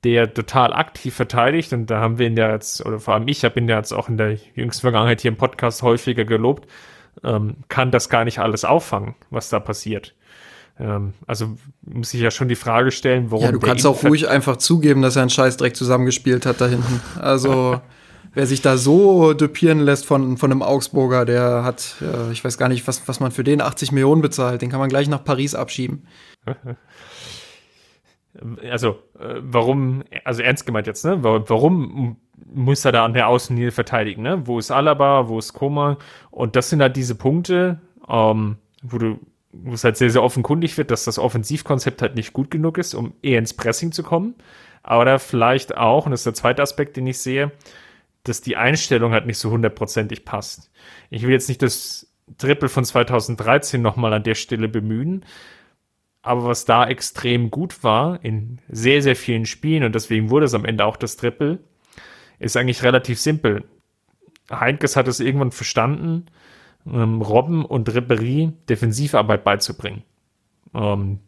[0.05, 3.45] der total aktiv verteidigt, und da haben wir ihn ja jetzt, oder vor allem ich
[3.45, 6.69] habe ihn ja jetzt auch in der jüngsten Vergangenheit hier im Podcast häufiger gelobt,
[7.23, 10.14] ähm, kann das gar nicht alles auffangen, was da passiert.
[10.79, 13.45] Ähm, also muss ich ja schon die Frage stellen, warum.
[13.45, 17.01] Ja, du kannst auch ruhig einfach zugeben, dass er einen Scheißdreck zusammengespielt hat da hinten.
[17.21, 17.81] Also.
[18.35, 22.59] wer sich da so dupieren lässt von, von einem Augsburger, der hat, äh, ich weiß
[22.59, 25.25] gar nicht, was, was man für den 80 Millionen bezahlt, den kann man gleich nach
[25.25, 26.07] Paris abschieben.
[28.63, 31.23] Also, äh, warum, also ernst gemeint jetzt, ne?
[31.23, 34.47] Warum muss er da an der Außenlinie verteidigen, ne?
[34.47, 35.99] Wo ist Alaba, wo ist Koma?
[36.31, 39.19] Und das sind halt diese Punkte, ähm, wo du
[39.57, 42.95] wo es halt sehr, sehr offenkundig wird, dass das Offensivkonzept halt nicht gut genug ist,
[42.95, 44.35] um eher ins Pressing zu kommen.
[44.83, 47.53] Aber vielleicht auch, und das ist der zweite Aspekt, den ich sehe,
[48.25, 50.71] dass die Einstellung halt nicht so hundertprozentig passt.
[51.11, 55.25] Ich will jetzt nicht das Triple von 2013 nochmal an der Stelle bemühen,
[56.25, 60.55] aber was da extrem gut war in sehr, sehr vielen Spielen und deswegen wurde es
[60.55, 61.59] am Ende auch das Triple,
[62.39, 63.65] ist eigentlich relativ simpel.
[64.51, 66.27] Heinkes hat es irgendwann verstanden,
[66.87, 70.03] ähm, Robben und Ribéry Defensivarbeit beizubringen.
[70.75, 71.21] Ähm,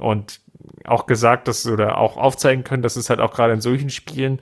[0.00, 0.40] und
[0.84, 4.40] auch gesagt, dass oder auch aufzeigen können, dass es halt auch gerade in solchen Spielen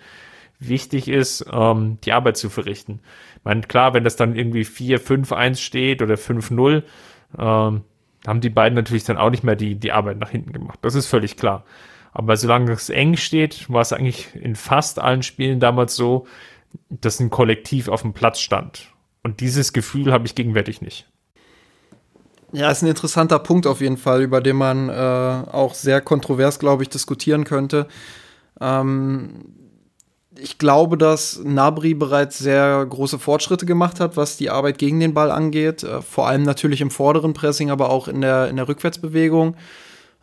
[0.59, 3.01] wichtig ist, ähm, die Arbeit zu verrichten.
[3.37, 6.83] Ich meine, klar, wenn das dann irgendwie 4-5-1 steht oder 5-0,
[7.39, 7.83] ähm,
[8.27, 10.79] haben die beiden natürlich dann auch nicht mehr die, die Arbeit nach hinten gemacht.
[10.83, 11.65] Das ist völlig klar.
[12.13, 16.27] Aber solange es eng steht, war es eigentlich in fast allen Spielen damals so,
[16.89, 18.89] dass ein Kollektiv auf dem Platz stand.
[19.23, 21.09] Und dieses Gefühl habe ich gegenwärtig nicht.
[22.53, 26.59] Ja, ist ein interessanter Punkt auf jeden Fall, über den man äh, auch sehr kontrovers,
[26.59, 27.87] glaube ich, diskutieren könnte.
[28.61, 29.56] Ähm,
[30.39, 35.15] ich glaube, dass Nabri bereits sehr große Fortschritte gemacht hat, was die Arbeit gegen den
[35.15, 35.83] Ball angeht.
[35.83, 39.57] Äh, vor allem natürlich im vorderen Pressing, aber auch in der, in der Rückwärtsbewegung.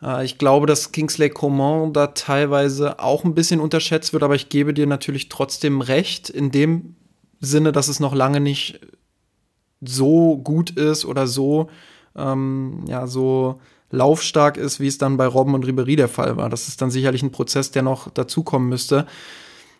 [0.02, 4.48] Äh, ich glaube, dass Kingsley Coman da teilweise auch ein bisschen unterschätzt wird, aber ich
[4.48, 6.96] gebe dir natürlich trotzdem recht in dem
[7.40, 8.80] Sinne, dass es noch lange nicht
[9.80, 11.68] so gut ist oder so,
[12.16, 16.48] ähm, ja, so laufstark ist, wie es dann bei Robben und Ribery der Fall war.
[16.48, 19.06] Das ist dann sicherlich ein Prozess, der noch dazukommen müsste.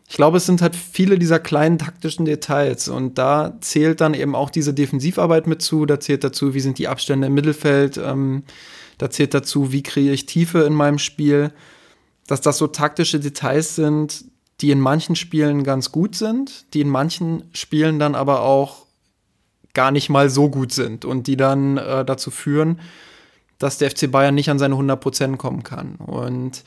[0.06, 4.34] Ich glaube, es sind halt viele dieser kleinen taktischen Details und da zählt dann eben
[4.34, 8.44] auch diese Defensivarbeit mit zu, da zählt dazu, wie sind die Abstände im Mittelfeld, ähm,
[8.98, 11.52] da zählt dazu, wie kriege ich Tiefe in meinem Spiel,
[12.26, 14.24] dass das so taktische Details sind,
[14.60, 18.86] die in manchen Spielen ganz gut sind, die in manchen Spielen dann aber auch
[19.72, 22.80] gar nicht mal so gut sind und die dann äh, dazu führen,
[23.58, 25.96] dass der FC Bayern nicht an seine 100% kommen kann.
[25.96, 26.62] Und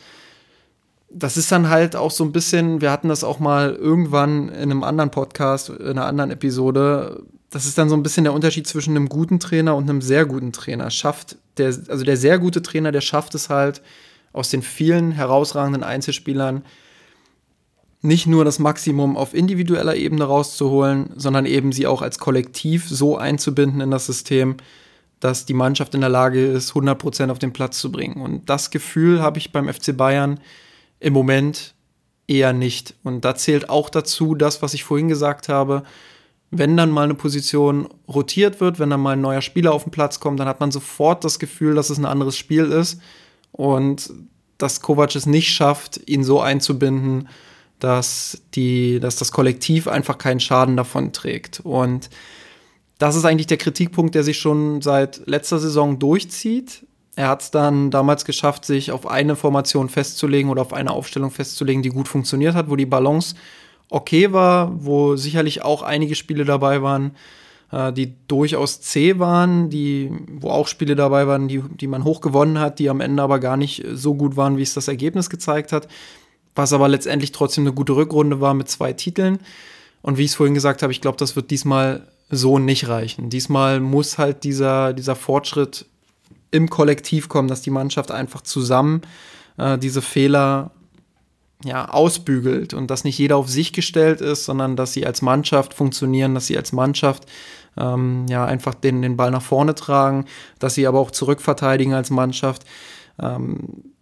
[1.10, 4.72] das ist dann halt auch so ein bisschen, wir hatten das auch mal irgendwann in
[4.72, 8.67] einem anderen Podcast, in einer anderen Episode, das ist dann so ein bisschen der Unterschied
[8.67, 10.89] zwischen einem guten Trainer und einem sehr guten Trainer.
[10.89, 13.82] Schafft der, also der sehr gute Trainer, der schafft es halt,
[14.34, 16.63] aus den vielen herausragenden Einzelspielern
[18.02, 23.17] nicht nur das Maximum auf individueller Ebene rauszuholen, sondern eben sie auch als Kollektiv so
[23.17, 24.58] einzubinden in das System,
[25.20, 28.22] dass die Mannschaft in der Lage ist, 100% auf den Platz zu bringen.
[28.22, 30.39] Und das Gefühl habe ich beim FC Bayern
[30.99, 31.73] im Moment
[32.27, 32.95] eher nicht.
[33.03, 35.83] Und da zählt auch dazu das, was ich vorhin gesagt habe.
[36.51, 39.91] Wenn dann mal eine Position rotiert wird, wenn dann mal ein neuer Spieler auf den
[39.91, 43.01] Platz kommt, dann hat man sofort das Gefühl, dass es ein anderes Spiel ist
[43.51, 44.13] und
[44.57, 47.29] dass Kovac es nicht schafft, ihn so einzubinden,
[47.79, 51.60] dass, die, dass das Kollektiv einfach keinen Schaden davon trägt.
[51.60, 52.10] Und
[52.97, 56.87] das ist eigentlich der Kritikpunkt, der sich schon seit letzter Saison durchzieht.
[57.17, 61.32] Er hat es dann damals geschafft, sich auf eine Formation festzulegen oder auf eine Aufstellung
[61.32, 63.36] festzulegen, die gut funktioniert hat, wo die Balance
[63.89, 67.12] okay war, wo sicherlich auch einige Spiele dabei waren,
[67.71, 72.21] äh, die durchaus zäh waren, die, wo auch Spiele dabei waren, die, die man hoch
[72.21, 75.29] gewonnen hat, die am Ende aber gar nicht so gut waren, wie es das Ergebnis
[75.29, 75.87] gezeigt hat
[76.58, 79.39] was aber letztendlich trotzdem eine gute Rückrunde war mit zwei Titeln.
[80.02, 83.29] Und wie ich es vorhin gesagt habe, ich glaube, das wird diesmal so nicht reichen.
[83.29, 85.85] Diesmal muss halt dieser, dieser Fortschritt
[86.52, 89.02] im Kollektiv kommen, dass die Mannschaft einfach zusammen
[89.58, 90.71] äh, diese Fehler
[91.63, 95.73] ja, ausbügelt und dass nicht jeder auf sich gestellt ist, sondern dass sie als Mannschaft
[95.73, 97.25] funktionieren, dass sie als Mannschaft
[97.77, 100.25] ähm, ja einfach den, den Ball nach vorne tragen,
[100.60, 102.65] dass sie aber auch zurückverteidigen als Mannschaft.
[103.19, 103.93] Ähm,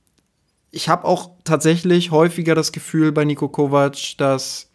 [0.71, 4.69] ich habe auch tatsächlich häufiger das Gefühl bei Niko Kovac, dass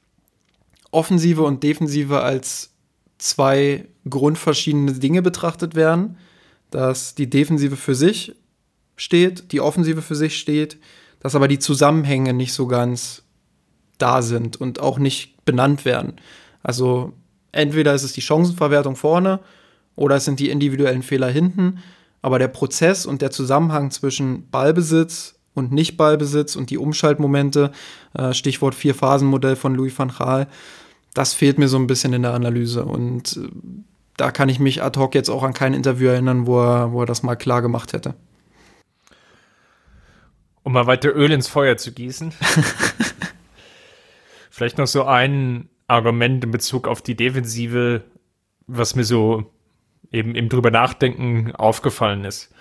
[0.90, 2.70] Offensive und Defensive als
[3.18, 6.16] zwei grundverschiedene Dinge betrachtet werden,
[6.70, 8.34] dass die Defensive für sich
[8.96, 10.78] steht, die Offensive für sich steht,
[11.20, 13.22] dass aber die Zusammenhänge nicht so ganz
[13.98, 16.14] da sind und auch nicht benannt werden.
[16.62, 17.12] Also
[17.52, 19.40] entweder ist es die Chancenverwertung vorne
[19.96, 21.78] oder es sind die individuellen Fehler hinten,
[22.22, 27.72] aber der Prozess und der Zusammenhang zwischen Ballbesitz und Nicht-Ballbesitz und die Umschaltmomente,
[28.14, 30.46] äh, Stichwort Vier-Phasen-Modell von Louis van Gaal,
[31.14, 32.84] das fehlt mir so ein bisschen in der Analyse.
[32.84, 33.48] Und äh,
[34.20, 37.02] da kann ich mich ad hoc jetzt auch an kein Interview erinnern, wo er, wo
[37.02, 38.14] er das mal klar gemacht hätte.
[40.62, 42.32] Um mal weiter Öl ins Feuer zu gießen.
[44.50, 48.02] Vielleicht noch so ein Argument in Bezug auf die Defensive,
[48.66, 49.50] was mir so
[50.12, 52.52] eben im drüber nachdenken aufgefallen ist.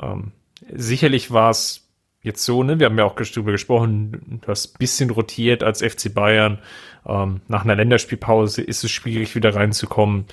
[0.00, 0.30] Ähm,
[0.72, 1.88] sicherlich war es
[2.22, 5.82] jetzt so, ne, wir haben ja auch darüber gesprochen, du hast ein bisschen rotiert als
[5.82, 6.60] FC Bayern.
[7.04, 10.26] Ähm, nach einer Länderspielpause ist es schwierig, wieder reinzukommen.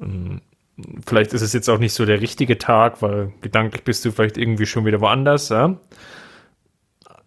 [0.00, 0.40] Ähm,
[1.06, 4.38] vielleicht ist es jetzt auch nicht so der richtige Tag, weil gedanklich bist du vielleicht
[4.38, 5.48] irgendwie schon wieder woanders.
[5.48, 5.76] Ja?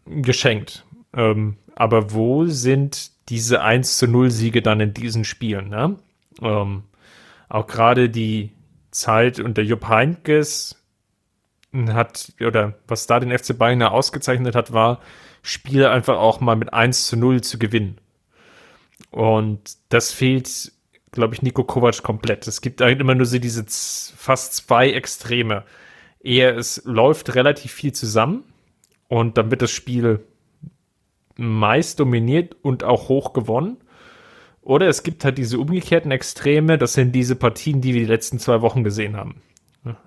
[0.06, 0.86] Geschenkt.
[1.14, 5.70] Ähm, aber wo sind diese 1 zu 0 Siege dann in diesen Spielen?
[5.70, 5.98] Ne?
[6.42, 6.84] Ähm,
[7.50, 8.52] auch gerade die
[8.92, 10.78] Zeit unter Jupp Heynckes
[11.74, 15.00] hat, oder was da den FC Bayern ausgezeichnet hat, war,
[15.42, 17.98] Spiele einfach auch mal mit 1 zu 0 zu gewinnen.
[19.10, 20.72] Und das fehlt,
[21.12, 22.48] glaube ich, Nico Kovac komplett.
[22.48, 25.64] Es gibt eigentlich immer nur so diese fast zwei Extreme.
[26.22, 28.44] Eher es läuft relativ viel zusammen
[29.08, 30.24] und dann wird das Spiel
[31.36, 33.78] meist dominiert und auch hoch gewonnen.
[34.62, 38.38] Oder es gibt halt diese umgekehrten Extreme, das sind diese Partien, die wir die letzten
[38.38, 39.42] zwei Wochen gesehen haben.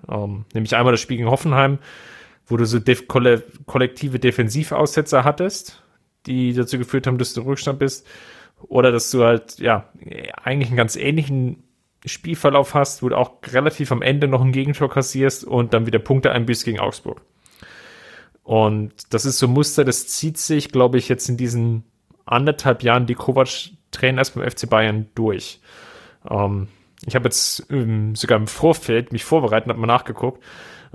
[0.09, 1.79] Ähm, nämlich einmal das Spiel gegen Hoffenheim,
[2.47, 5.83] wo du so def kolle kollektive Defensivaussetzer hattest,
[6.25, 8.07] die dazu geführt haben, dass du Rückstand bist.
[8.61, 9.89] Oder dass du halt, ja,
[10.43, 11.63] eigentlich einen ganz ähnlichen
[12.05, 15.99] Spielverlauf hast, wo du auch relativ am Ende noch ein Gegentor kassierst und dann wieder
[15.99, 17.21] Punkte einbüßt gegen Augsburg.
[18.43, 21.83] Und das ist so ein Muster, das zieht sich, glaube ich, jetzt in diesen
[22.25, 23.49] anderthalb Jahren, die Kovac
[23.91, 25.59] trainen erst beim FC Bayern durch.
[26.29, 26.67] Ähm,
[27.05, 30.43] ich habe jetzt ähm, sogar im Vorfeld mich vorbereitet und habe mal nachgeguckt.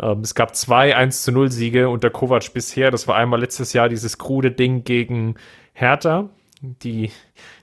[0.01, 2.91] Ähm, es gab zwei 1 zu 0 Siege unter Kovac bisher.
[2.91, 5.35] Das war einmal letztes Jahr dieses krude Ding gegen
[5.73, 6.31] Hertha.
[6.61, 7.11] Die,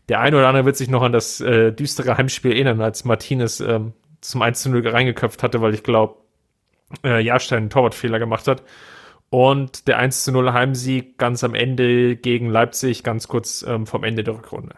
[0.09, 3.59] der eine oder andere wird sich noch an das äh, düstere Heimspiel erinnern, als Martinez
[3.59, 6.15] ähm, zum 1 zu 0 reingeköpft hatte, weil ich glaube,
[7.03, 8.63] äh, Jahrstein einen Torwartfehler gemacht hat.
[9.29, 14.03] Und der 1 zu 0 Heimsieg ganz am Ende gegen Leipzig, ganz kurz ähm, vom
[14.03, 14.75] Ende der Rückrunde.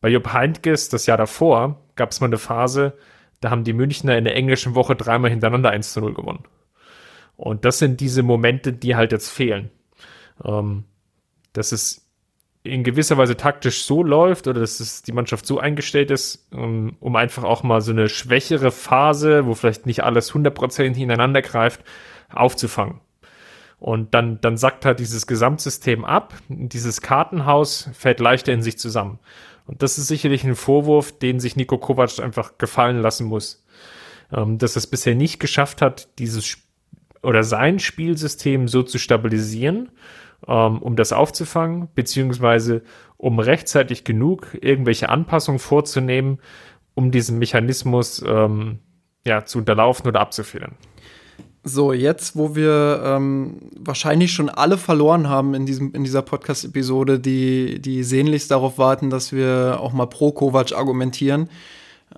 [0.00, 2.92] Bei Jupp Heynckes, das Jahr davor, gab es mal eine Phase,
[3.40, 6.44] da haben die Münchner in der englischen Woche dreimal hintereinander 1 zu 0 gewonnen.
[7.36, 9.70] Und das sind diese Momente, die halt jetzt fehlen.
[10.44, 10.84] Ähm,
[11.52, 12.03] dass es
[12.64, 16.60] in gewisser Weise taktisch so läuft oder dass es die Mannschaft so eingestellt ist, um,
[16.60, 21.42] ähm, um einfach auch mal so eine schwächere Phase, wo vielleicht nicht alles 100% ineinander
[21.42, 21.82] greift,
[22.32, 23.00] aufzufangen.
[23.78, 26.32] Und dann, dann sackt halt dieses Gesamtsystem ab.
[26.48, 29.18] Dieses Kartenhaus fällt leichter in sich zusammen.
[29.66, 33.62] Und das ist sicherlich ein Vorwurf, den sich Nico Kovac einfach gefallen lassen muss.
[34.32, 36.56] Ähm, dass es bisher nicht geschafft hat, dieses
[37.22, 39.90] oder sein Spielsystem so zu stabilisieren,
[40.52, 42.82] um das aufzufangen, beziehungsweise
[43.16, 46.38] um rechtzeitig genug irgendwelche Anpassungen vorzunehmen,
[46.94, 48.78] um diesen Mechanismus ähm,
[49.26, 50.72] ja, zu unterlaufen oder abzufedern.
[51.66, 57.18] So, jetzt, wo wir ähm, wahrscheinlich schon alle verloren haben in, diesem, in dieser Podcast-Episode,
[57.18, 61.48] die, die sehnlichst darauf warten, dass wir auch mal pro Kovac argumentieren.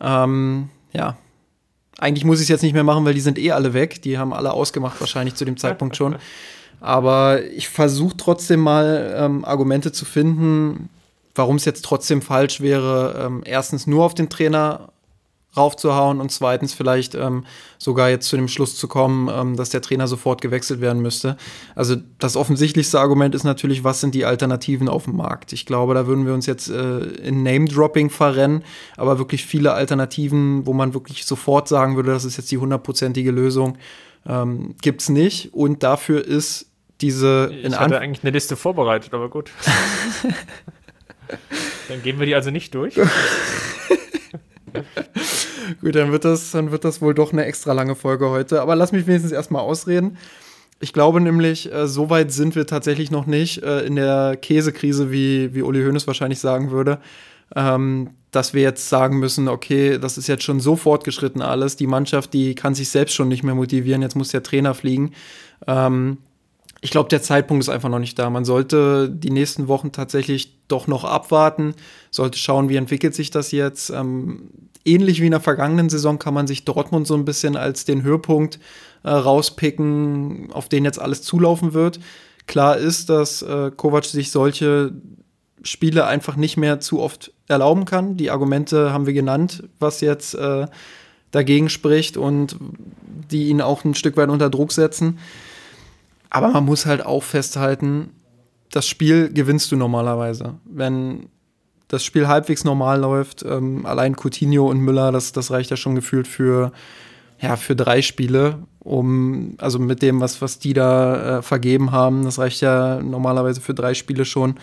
[0.00, 1.16] Ähm, ja,
[1.96, 4.02] eigentlich muss ich es jetzt nicht mehr machen, weil die sind eh alle weg.
[4.02, 6.16] Die haben alle ausgemacht, wahrscheinlich zu dem Zeitpunkt schon.
[6.80, 10.88] Aber ich versuche trotzdem mal ähm, Argumente zu finden,
[11.34, 14.88] warum es jetzt trotzdem falsch wäre, ähm, erstens nur auf den Trainer
[15.56, 17.44] raufzuhauen und zweitens vielleicht ähm,
[17.78, 21.36] sogar jetzt zu dem Schluss zu kommen, ähm, dass der Trainer sofort gewechselt werden müsste.
[21.74, 25.52] Also das offensichtlichste Argument ist natürlich, was sind die Alternativen auf dem Markt?
[25.52, 28.64] Ich glaube, da würden wir uns jetzt äh, in Name-Dropping verrennen,
[28.96, 33.30] aber wirklich viele Alternativen, wo man wirklich sofort sagen würde, das ist jetzt die hundertprozentige
[33.30, 33.78] Lösung,
[34.26, 35.54] ähm, es nicht.
[35.54, 36.65] Und dafür ist
[37.00, 39.50] diese ich hatte eigentlich eine Liste vorbereitet, aber gut.
[41.88, 42.98] Dann gehen wir die also nicht durch.
[45.80, 48.60] Gut, dann wird, das, dann wird das wohl doch eine extra lange Folge heute.
[48.60, 50.16] Aber lass mich wenigstens erstmal ausreden.
[50.78, 55.10] Ich glaube nämlich, äh, so weit sind wir tatsächlich noch nicht äh, in der Käsekrise,
[55.10, 56.98] wie, wie Uli Hoeneß wahrscheinlich sagen würde,
[57.54, 61.76] ähm, dass wir jetzt sagen müssen, okay, das ist jetzt schon so fortgeschritten alles.
[61.76, 64.02] Die Mannschaft, die kann sich selbst schon nicht mehr motivieren.
[64.02, 65.12] Jetzt muss der Trainer fliegen.
[65.66, 66.18] Ähm,
[66.86, 68.30] ich glaube, der Zeitpunkt ist einfach noch nicht da.
[68.30, 71.74] Man sollte die nächsten Wochen tatsächlich doch noch abwarten,
[72.12, 73.90] sollte schauen, wie entwickelt sich das jetzt.
[73.90, 74.50] Ähm,
[74.84, 78.04] ähnlich wie in der vergangenen Saison kann man sich Dortmund so ein bisschen als den
[78.04, 78.60] Höhepunkt
[79.02, 81.98] äh, rauspicken, auf den jetzt alles zulaufen wird.
[82.46, 84.92] Klar ist, dass äh, Kovac sich solche
[85.64, 88.16] Spiele einfach nicht mehr zu oft erlauben kann.
[88.16, 90.68] Die Argumente haben wir genannt, was jetzt äh,
[91.32, 92.56] dagegen spricht und
[93.32, 95.18] die ihn auch ein Stück weit unter Druck setzen.
[96.36, 98.10] Aber man muss halt auch festhalten,
[98.70, 100.54] das Spiel gewinnst du normalerweise.
[100.64, 101.28] Wenn
[101.88, 105.94] das Spiel halbwegs normal läuft, ähm, allein Coutinho und Müller, das, das reicht ja schon
[105.94, 106.72] gefühlt für,
[107.40, 112.24] ja, für drei Spiele, um, also mit dem, was, was die da äh, vergeben haben,
[112.24, 114.56] das reicht ja normalerweise für drei Spiele schon,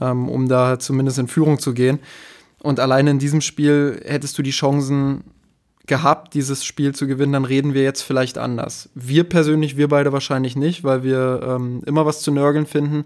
[0.00, 2.00] ähm, um da zumindest in Führung zu gehen.
[2.62, 5.22] Und allein in diesem Spiel hättest du die Chancen
[5.86, 8.88] gehabt, dieses Spiel zu gewinnen, dann reden wir jetzt vielleicht anders.
[8.94, 13.04] Wir persönlich, wir beide wahrscheinlich nicht, weil wir ähm, immer was zu nörgeln finden.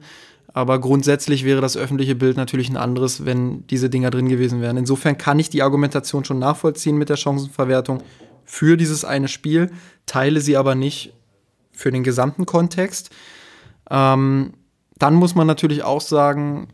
[0.52, 4.76] Aber grundsätzlich wäre das öffentliche Bild natürlich ein anderes, wenn diese Dinger drin gewesen wären.
[4.76, 8.02] Insofern kann ich die Argumentation schon nachvollziehen mit der Chancenverwertung
[8.44, 9.70] für dieses eine Spiel,
[10.06, 11.12] teile sie aber nicht
[11.72, 13.10] für den gesamten Kontext.
[13.90, 14.54] Ähm,
[14.98, 16.68] dann muss man natürlich auch sagen,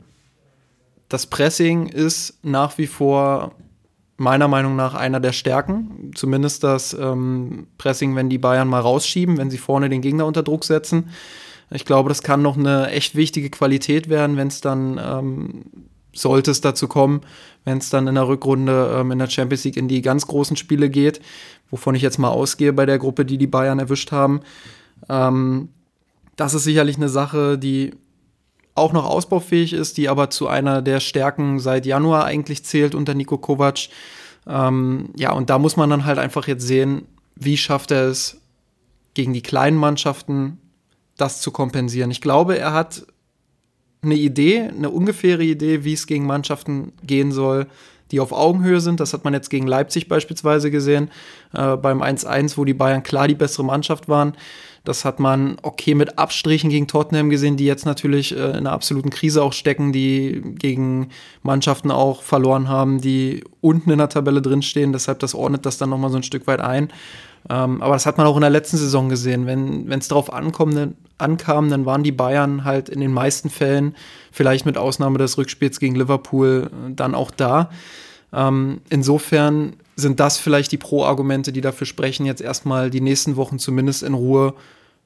[1.08, 3.52] das Pressing ist nach wie vor
[4.16, 6.12] meiner Meinung nach einer der Stärken.
[6.14, 10.42] Zumindest das ähm, Pressing, wenn die Bayern mal rausschieben, wenn sie vorne den Gegner unter
[10.42, 11.10] Druck setzen.
[11.70, 15.64] Ich glaube, das kann noch eine echt wichtige Qualität werden, wenn es dann, ähm,
[16.14, 17.22] sollte es dazu kommen,
[17.64, 20.56] wenn es dann in der Rückrunde ähm, in der Champions League in die ganz großen
[20.56, 21.20] Spiele geht,
[21.70, 24.42] wovon ich jetzt mal ausgehe bei der Gruppe, die die Bayern erwischt haben.
[25.08, 25.70] Ähm,
[26.36, 27.94] das ist sicherlich eine Sache, die
[28.74, 33.14] auch noch ausbaufähig ist, die aber zu einer der Stärken seit Januar eigentlich zählt unter
[33.14, 33.88] Nico Kovac.
[34.46, 37.06] Ähm, ja, und da muss man dann halt einfach jetzt sehen,
[37.36, 38.40] wie schafft er es,
[39.14, 40.58] gegen die kleinen Mannschaften
[41.16, 42.10] das zu kompensieren.
[42.10, 43.06] Ich glaube, er hat
[44.02, 47.66] eine Idee, eine ungefähre Idee, wie es gegen Mannschaften gehen soll,
[48.10, 49.00] die auf Augenhöhe sind.
[49.00, 51.10] Das hat man jetzt gegen Leipzig beispielsweise gesehen,
[51.52, 54.34] äh, beim 1-1, wo die Bayern klar die bessere Mannschaft waren.
[54.84, 58.72] Das hat man okay mit Abstrichen gegen Tottenham gesehen, die jetzt natürlich äh, in einer
[58.72, 61.08] absoluten Krise auch stecken, die gegen
[61.42, 64.92] Mannschaften auch verloren haben, die unten in der Tabelle drinstehen.
[64.92, 66.92] Deshalb das ordnet das dann nochmal so ein Stück weit ein.
[67.48, 69.46] Ähm, aber das hat man auch in der letzten Saison gesehen.
[69.46, 73.96] Wenn es darauf ankam, ankam, dann waren die Bayern halt in den meisten Fällen,
[74.32, 77.70] vielleicht mit Ausnahme des Rückspiels gegen Liverpool, dann auch da.
[78.34, 83.58] Ähm, insofern sind das vielleicht die Pro-Argumente, die dafür sprechen, jetzt erstmal die nächsten Wochen
[83.58, 84.54] zumindest in Ruhe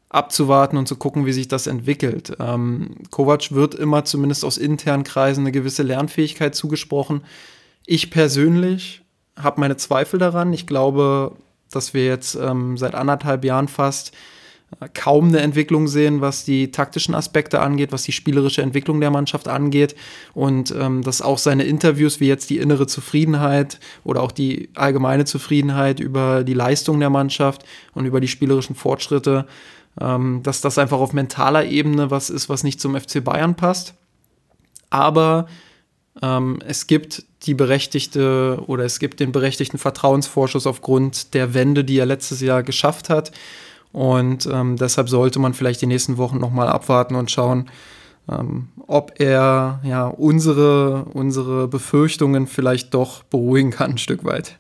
[0.09, 2.37] abzuwarten und zu gucken, wie sich das entwickelt.
[2.41, 7.23] Ähm, Kovac wird immer zumindest aus internen Kreisen eine gewisse Lernfähigkeit zugesprochen.
[7.85, 9.03] Ich persönlich
[9.37, 10.53] habe meine Zweifel daran.
[10.53, 11.37] Ich glaube,
[11.71, 14.13] dass wir jetzt ähm, seit anderthalb Jahren fast
[14.93, 19.49] kaum eine Entwicklung sehen, was die taktischen Aspekte angeht, was die spielerische Entwicklung der Mannschaft
[19.49, 19.97] angeht
[20.35, 25.25] und ähm, dass auch seine Interviews wie jetzt die innere Zufriedenheit oder auch die allgemeine
[25.25, 27.65] Zufriedenheit über die Leistung der Mannschaft
[27.95, 29.47] und über die spielerischen Fortschritte,
[30.01, 33.95] ähm, dass das einfach auf mentaler Ebene was ist, was nicht zum FC Bayern passt.
[34.91, 35.47] Aber
[36.23, 41.99] ähm, es gibt die berechtigte oder es gibt den berechtigten Vertrauensvorschuss aufgrund der Wende, die
[41.99, 43.33] er letztes Jahr geschafft hat.
[43.93, 47.71] Und ähm, deshalb sollte man vielleicht die nächsten Wochen nochmal abwarten und schauen,
[48.31, 54.59] ähm, ob er ja unsere, unsere Befürchtungen vielleicht doch beruhigen kann, ein Stück weit.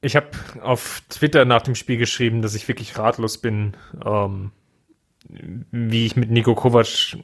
[0.00, 0.28] Ich habe
[0.62, 4.52] auf Twitter nach dem Spiel geschrieben, dass ich wirklich ratlos bin, ähm,
[5.72, 7.16] wie ich mit Nico Kovac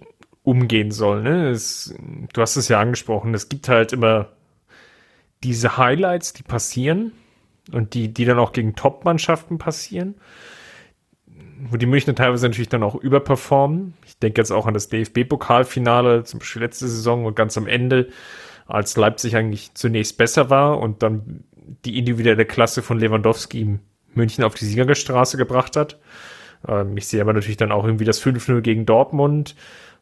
[0.43, 1.23] umgehen soll.
[1.23, 1.51] Ne?
[1.51, 1.95] Es,
[2.33, 4.31] du hast es ja angesprochen, es gibt halt immer
[5.45, 7.13] diese Highlights, die passieren
[7.73, 10.15] und die, die dann auch gegen Top-Mannschaften passieren,
[11.71, 13.95] wo die Münchner teilweise natürlich dann auch überperformen.
[14.07, 18.09] Ich denke jetzt auch an das DFB-Pokalfinale, zum Beispiel letzte Saison und ganz am Ende,
[18.67, 21.45] als Leipzig eigentlich zunächst besser war und dann
[21.85, 23.79] die individuelle Klasse von Lewandowski
[24.15, 25.99] München auf die Siegerstraße gebracht hat.
[26.67, 29.55] Ähm, ich sehe aber natürlich dann auch irgendwie das 5-0 gegen Dortmund,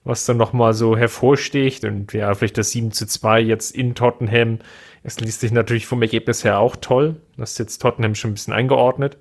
[0.04, 4.58] was dann nochmal so hervorsticht und ja, vielleicht das 7 zu 2 jetzt in Tottenham
[5.02, 7.16] es liest sich natürlich vom Ergebnis her auch toll.
[7.36, 9.18] Das ist jetzt Tottenham schon ein bisschen eingeordnet.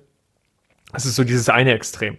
[0.92, 2.18] Das ist so dieses eine Extrem.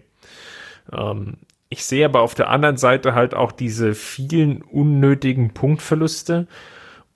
[0.92, 1.38] Ähm,
[1.70, 6.48] ich sehe aber auf der anderen Seite halt auch diese vielen unnötigen Punktverluste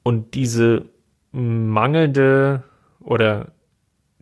[0.04, 0.86] und diese
[1.32, 2.64] mangelnde
[3.02, 3.52] oder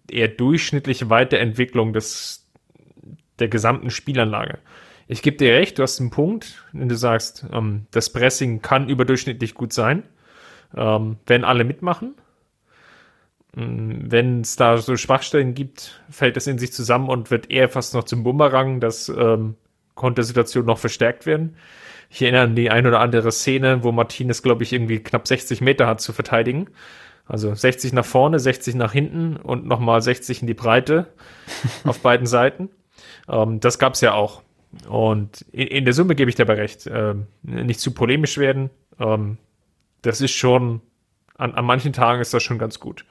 [0.10, 2.48] eher durchschnittliche Weiterentwicklung des,
[3.40, 4.60] der gesamten Spielanlage.
[5.08, 8.90] Ich gebe dir recht, du hast einen Punkt, wenn du sagst, ähm, das Pressing kann
[8.90, 10.04] überdurchschnittlich gut sein,
[10.76, 12.16] ähm, wenn alle mitmachen.
[13.56, 17.70] Ähm, wenn es da so Schwachstellen gibt, fällt das in sich zusammen und wird eher
[17.70, 19.56] fast noch zum Bumerang, dass ähm,
[19.94, 21.56] Kontersituationen noch verstärkt werden.
[22.10, 25.62] Ich erinnere an die ein oder andere Szene, wo Martinez, glaube ich, irgendwie knapp 60
[25.62, 26.68] Meter hat zu verteidigen.
[27.28, 31.08] Also 60 nach vorne, 60 nach hinten und nochmal 60 in die Breite
[31.84, 32.70] auf beiden Seiten.
[33.30, 34.42] Ähm, das gab es ja auch.
[34.88, 36.88] Und in, in, der Summe gebe ich dabei recht.
[36.92, 38.70] Ähm, nicht zu polemisch werden.
[39.00, 39.38] Ähm,
[40.02, 40.82] das ist schon,
[41.38, 43.06] an, an manchen Tagen ist das schon ganz gut.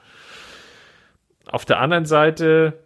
[1.47, 2.85] Auf der anderen Seite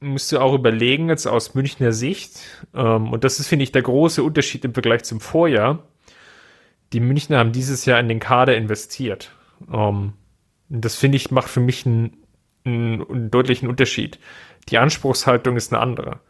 [0.00, 2.40] musst du auch überlegen, jetzt aus Münchner Sicht,
[2.74, 5.86] ähm, und das ist, finde ich, der große Unterschied im Vergleich zum Vorjahr.
[6.92, 9.32] Die Münchner haben dieses Jahr in den Kader investiert.
[9.72, 10.14] Ähm,
[10.68, 12.16] das finde ich, macht für mich einen,
[12.64, 14.18] einen, einen deutlichen Unterschied.
[14.68, 16.20] Die Anspruchshaltung ist eine andere.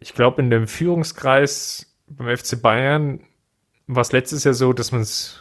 [0.00, 3.20] Ich glaube, in dem Führungskreis beim FC Bayern
[3.86, 5.40] war es letztes Jahr so, dass man es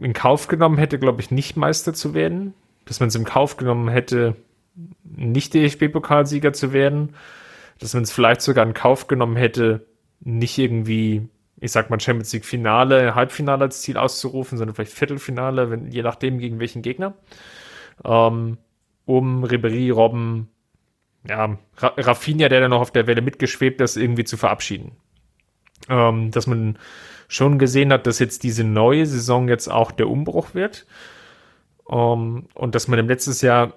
[0.00, 2.54] in Kauf genommen hätte, glaube ich, nicht Meister zu werden.
[2.84, 4.36] Dass man es im Kauf genommen hätte,
[5.02, 7.14] nicht DFB-Pokalsieger zu werden.
[7.78, 9.86] Dass man es vielleicht sogar in Kauf genommen hätte,
[10.20, 15.70] nicht irgendwie ich sag mal, Champions League Finale, Halbfinale als Ziel auszurufen, sondern vielleicht Viertelfinale,
[15.70, 17.14] wenn, je nachdem gegen welchen Gegner.
[18.04, 18.58] Ähm,
[19.06, 20.48] um Ribery, Robben,
[21.28, 24.92] ja, Rafinha, der dann noch auf der Welle mitgeschwebt ist, irgendwie zu verabschieden.
[25.88, 26.78] Ähm, dass man
[27.28, 30.86] schon gesehen hat, dass jetzt diese neue Saison jetzt auch der Umbruch wird.
[31.90, 33.74] Ähm, und dass man im letztes Jahr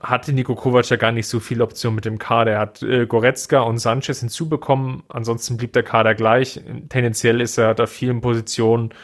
[0.00, 2.52] hatte Nico Kovac ja gar nicht so viel Option mit dem Kader.
[2.52, 6.60] Er hat äh, Goretzka und Sanchez hinzubekommen, ansonsten blieb der Kader gleich.
[6.88, 8.94] Tendenziell ist er da vielen Positionen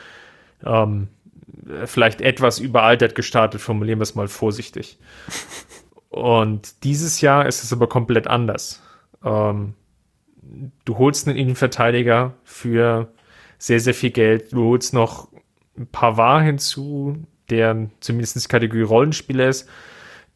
[0.65, 1.09] ähm,
[1.85, 4.99] vielleicht etwas überaltert gestartet, formulieren wir es mal vorsichtig.
[6.17, 8.83] Und dieses Jahr ist es aber komplett anders.
[9.25, 9.75] Ähm,
[10.85, 13.13] du holst einen Innenverteidiger für
[13.59, 14.53] sehr, sehr viel Geld.
[14.53, 15.29] Du holst noch
[15.93, 17.19] Pavard hinzu,
[17.51, 19.69] der zumindest Kategorie Rollenspieler ist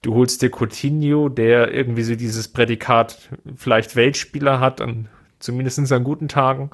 [0.03, 5.09] Du holst dir Coutinho, der irgendwie so dieses Prädikat vielleicht Weltspieler hat, an,
[5.41, 6.71] zumindest an guten Tagen.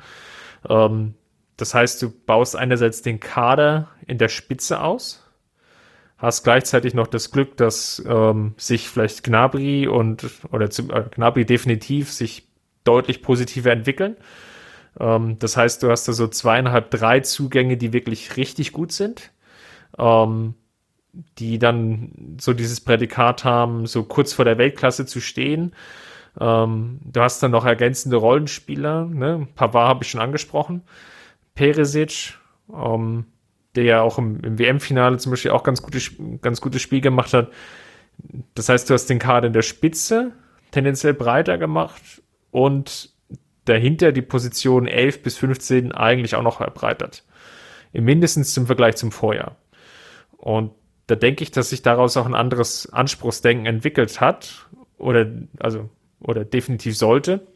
[0.68, 1.14] Ähm,
[1.56, 5.25] das heißt, du baust einerseits den Kader in der Spitze aus,
[6.18, 11.44] hast gleichzeitig noch das Glück, dass ähm, sich vielleicht Gnabry und oder zu, äh, Gnabry
[11.44, 12.48] definitiv sich
[12.84, 14.16] deutlich positiver entwickeln.
[14.98, 19.32] Ähm, das heißt, du hast da so zweieinhalb, drei Zugänge, die wirklich richtig gut sind.
[19.98, 20.54] Ähm,
[21.38, 25.74] die dann so dieses Prädikat haben, so kurz vor der Weltklasse zu stehen.
[26.38, 29.48] Ähm, du hast dann noch ergänzende Rollenspieler, ne?
[29.54, 30.82] Pavard habe ich schon angesprochen.
[31.54, 32.34] Peresic,
[32.72, 33.24] ähm,
[33.76, 37.32] der ja auch im, im WM-Finale zum Beispiel auch ganz gutes, ganz gutes Spiel gemacht
[37.32, 37.52] hat.
[38.54, 40.32] Das heißt, du hast den Kader in der Spitze
[40.70, 43.10] tendenziell breiter gemacht und
[43.66, 47.24] dahinter die Position 11 bis 15 eigentlich auch noch erweitert.
[47.92, 49.56] Mindestens zum Vergleich zum Vorjahr.
[50.36, 50.72] Und
[51.06, 54.66] da denke ich, dass sich daraus auch ein anderes Anspruchsdenken entwickelt hat
[54.98, 57.46] oder also oder definitiv sollte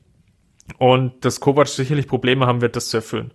[0.79, 3.33] und dass Kovac sicherlich Probleme haben wird, das zu erfüllen.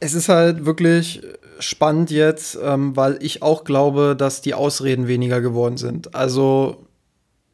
[0.00, 1.22] Es ist halt wirklich
[1.58, 6.14] spannend jetzt, ähm, weil ich auch glaube, dass die Ausreden weniger geworden sind.
[6.14, 6.86] Also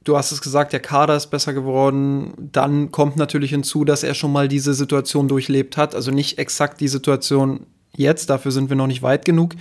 [0.04, 2.34] du hast es gesagt, der Kader ist besser geworden.
[2.36, 5.94] Dann kommt natürlich hinzu, dass er schon mal diese Situation durchlebt hat.
[5.94, 7.66] Also nicht exakt die Situation
[7.96, 9.54] jetzt, dafür sind wir noch nicht weit genug.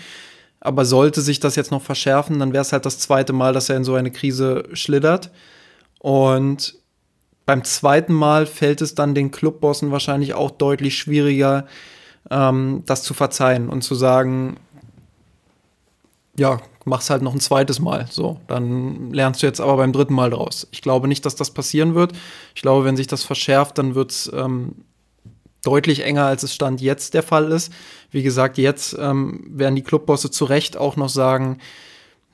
[0.59, 3.69] Aber sollte sich das jetzt noch verschärfen, dann wäre es halt das zweite Mal, dass
[3.69, 5.31] er in so eine Krise schlittert.
[5.99, 6.75] Und
[7.45, 11.65] beim zweiten Mal fällt es dann den Clubbossen wahrscheinlich auch deutlich schwieriger,
[12.29, 14.57] ähm, das zu verzeihen und zu sagen,
[16.35, 18.07] ja, mach's halt noch ein zweites Mal.
[18.09, 20.67] So, dann lernst du jetzt aber beim dritten Mal draus.
[20.71, 22.13] Ich glaube nicht, dass das passieren wird.
[22.55, 24.75] Ich glaube, wenn sich das verschärft, dann wird's ähm,
[25.63, 27.71] deutlich enger, als es Stand jetzt der Fall ist.
[28.11, 31.59] Wie gesagt, jetzt ähm, werden die Clubbosse zu Recht auch noch sagen,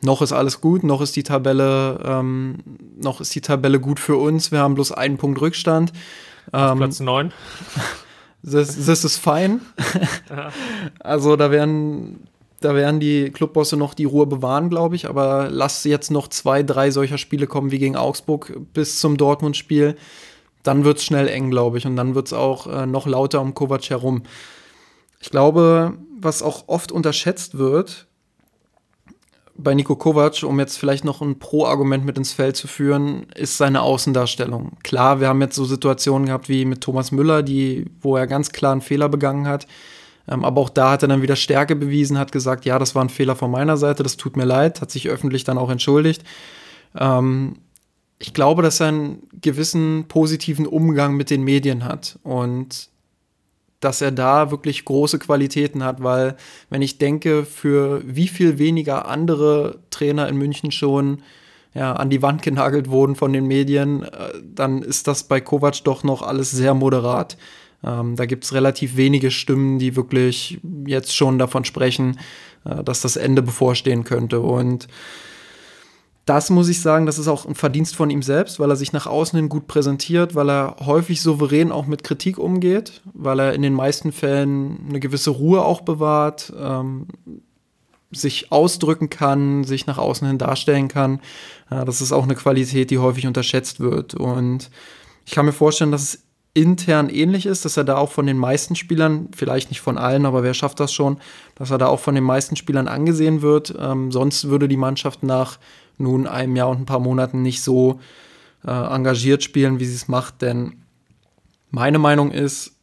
[0.01, 2.59] noch ist alles gut, noch ist die Tabelle, ähm,
[2.97, 4.51] noch ist die Tabelle gut für uns.
[4.51, 5.91] Wir haben bloß einen Punkt Rückstand.
[6.53, 7.33] Ähm, Platz 9.
[8.41, 9.61] Das, das ist fein.
[10.99, 12.27] also da werden,
[12.61, 15.09] da werden die Clubbosse noch die Ruhe bewahren, glaube ich.
[15.09, 19.95] Aber lass jetzt noch zwei, drei solcher Spiele kommen wie gegen Augsburg bis zum Dortmund-Spiel
[20.63, 21.85] dann wird es schnell eng, glaube ich.
[21.85, 24.23] Und dann wird es auch äh, noch lauter um Kovac herum.
[25.21, 28.07] Ich glaube, was auch oft unterschätzt wird
[29.61, 33.57] bei Nico Kovac, um jetzt vielleicht noch ein Pro-Argument mit ins Feld zu führen, ist
[33.57, 34.77] seine Außendarstellung.
[34.83, 38.51] Klar, wir haben jetzt so Situationen gehabt wie mit Thomas Müller, die, wo er ganz
[38.51, 39.67] klar einen Fehler begangen hat.
[40.29, 43.03] Ähm, aber auch da hat er dann wieder Stärke bewiesen, hat gesagt, ja, das war
[43.03, 46.23] ein Fehler von meiner Seite, das tut mir leid, hat sich öffentlich dann auch entschuldigt.
[46.97, 47.57] Ähm,
[48.17, 52.88] ich glaube, dass er einen gewissen positiven Umgang mit den Medien hat und
[53.79, 56.35] dass er da wirklich große Qualitäten hat, weil
[56.69, 61.21] wenn ich denke, für wie viel weniger andere Trainer in München schon
[61.73, 65.83] ja, an die Wand genagelt wurden von den Medien, äh, dann ist das bei Kovac
[65.83, 67.37] doch noch alles sehr moderat.
[67.83, 72.19] Ähm, da gibt es relativ wenige Stimmen, die wirklich jetzt schon davon sprechen,
[72.65, 74.41] äh, dass das Ende bevorstehen könnte.
[74.41, 74.87] Und
[76.29, 78.93] das muss ich sagen, das ist auch ein Verdienst von ihm selbst, weil er sich
[78.93, 83.53] nach außen hin gut präsentiert, weil er häufig souverän auch mit Kritik umgeht, weil er
[83.53, 87.07] in den meisten Fällen eine gewisse Ruhe auch bewahrt, ähm,
[88.11, 91.19] sich ausdrücken kann, sich nach außen hin darstellen kann.
[91.71, 94.13] Äh, das ist auch eine Qualität, die häufig unterschätzt wird.
[94.13, 94.69] Und
[95.25, 96.23] ich kann mir vorstellen, dass es
[96.53, 100.25] intern ähnlich ist, dass er da auch von den meisten Spielern, vielleicht nicht von allen,
[100.25, 101.19] aber wer schafft das schon,
[101.55, 103.73] dass er da auch von den meisten Spielern angesehen wird.
[103.79, 105.57] Ähm, sonst würde die Mannschaft nach
[105.99, 107.99] nun einem Jahr und ein paar Monaten nicht so
[108.65, 110.41] äh, engagiert spielen, wie sie es macht.
[110.41, 110.83] Denn
[111.69, 112.75] meine Meinung ist,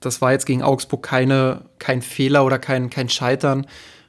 [0.00, 3.66] das war jetzt gegen Augsburg keine, kein Fehler oder kein, kein Scheitern,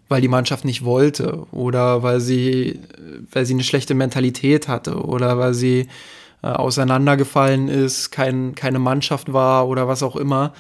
[0.08, 2.80] weil die Mannschaft nicht wollte oder weil sie,
[3.32, 5.88] weil sie eine schlechte Mentalität hatte oder weil sie
[6.44, 10.54] äh, auseinandergefallen ist, kein, keine Mannschaft war oder was auch immer.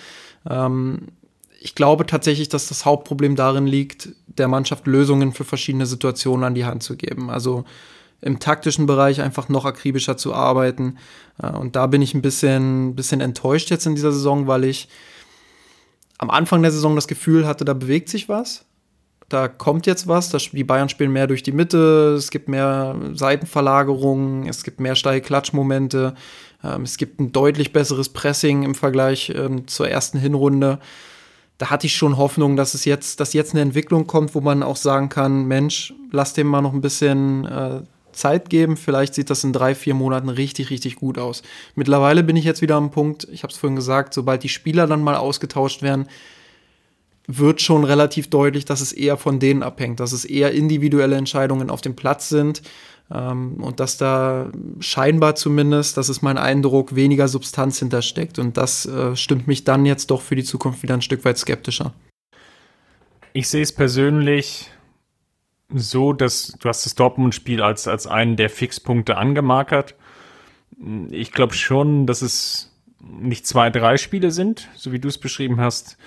[0.49, 1.07] Ähm,
[1.59, 6.55] ich glaube tatsächlich, dass das Hauptproblem darin liegt, der Mannschaft Lösungen für verschiedene Situationen an
[6.55, 7.29] die Hand zu geben.
[7.29, 7.65] Also
[8.21, 10.97] im taktischen Bereich einfach noch akribischer zu arbeiten.
[11.41, 14.89] Äh, und da bin ich ein bisschen, bisschen enttäuscht jetzt in dieser Saison, weil ich
[16.17, 18.65] am Anfang der Saison das Gefühl hatte, da bewegt sich was
[19.31, 20.29] da kommt jetzt was.
[20.29, 25.21] die Bayern spielen mehr durch die Mitte, es gibt mehr Seitenverlagerungen, es gibt mehr steile
[25.21, 26.15] Klatschmomente,
[26.63, 30.79] ähm, es gibt ein deutlich besseres Pressing im Vergleich ähm, zur ersten Hinrunde.
[31.61, 34.63] Da hatte ich schon Hoffnung, dass es jetzt, dass jetzt eine Entwicklung kommt, wo man
[34.63, 37.81] auch sagen kann, Mensch, lass dem mal noch ein bisschen äh,
[38.13, 38.77] Zeit geben.
[38.77, 41.43] Vielleicht sieht das in drei, vier Monaten richtig, richtig gut aus.
[41.75, 44.87] Mittlerweile bin ich jetzt wieder am Punkt, ich habe es vorhin gesagt, sobald die Spieler
[44.87, 46.07] dann mal ausgetauscht werden,
[47.27, 51.69] wird schon relativ deutlich, dass es eher von denen abhängt, dass es eher individuelle Entscheidungen
[51.69, 52.63] auf dem Platz sind
[53.11, 58.39] und dass da scheinbar zumindest, das ist mein Eindruck, weniger Substanz hintersteckt.
[58.39, 61.37] Und das äh, stimmt mich dann jetzt doch für die Zukunft wieder ein Stück weit
[61.37, 61.93] skeptischer.
[63.33, 64.69] Ich sehe es persönlich
[65.73, 69.95] so, dass du hast das Dortmund-Spiel als, als einen der Fixpunkte angemarkert.
[71.09, 75.59] Ich glaube schon, dass es nicht zwei, drei Spiele sind, so wie du es beschrieben
[75.59, 75.97] hast,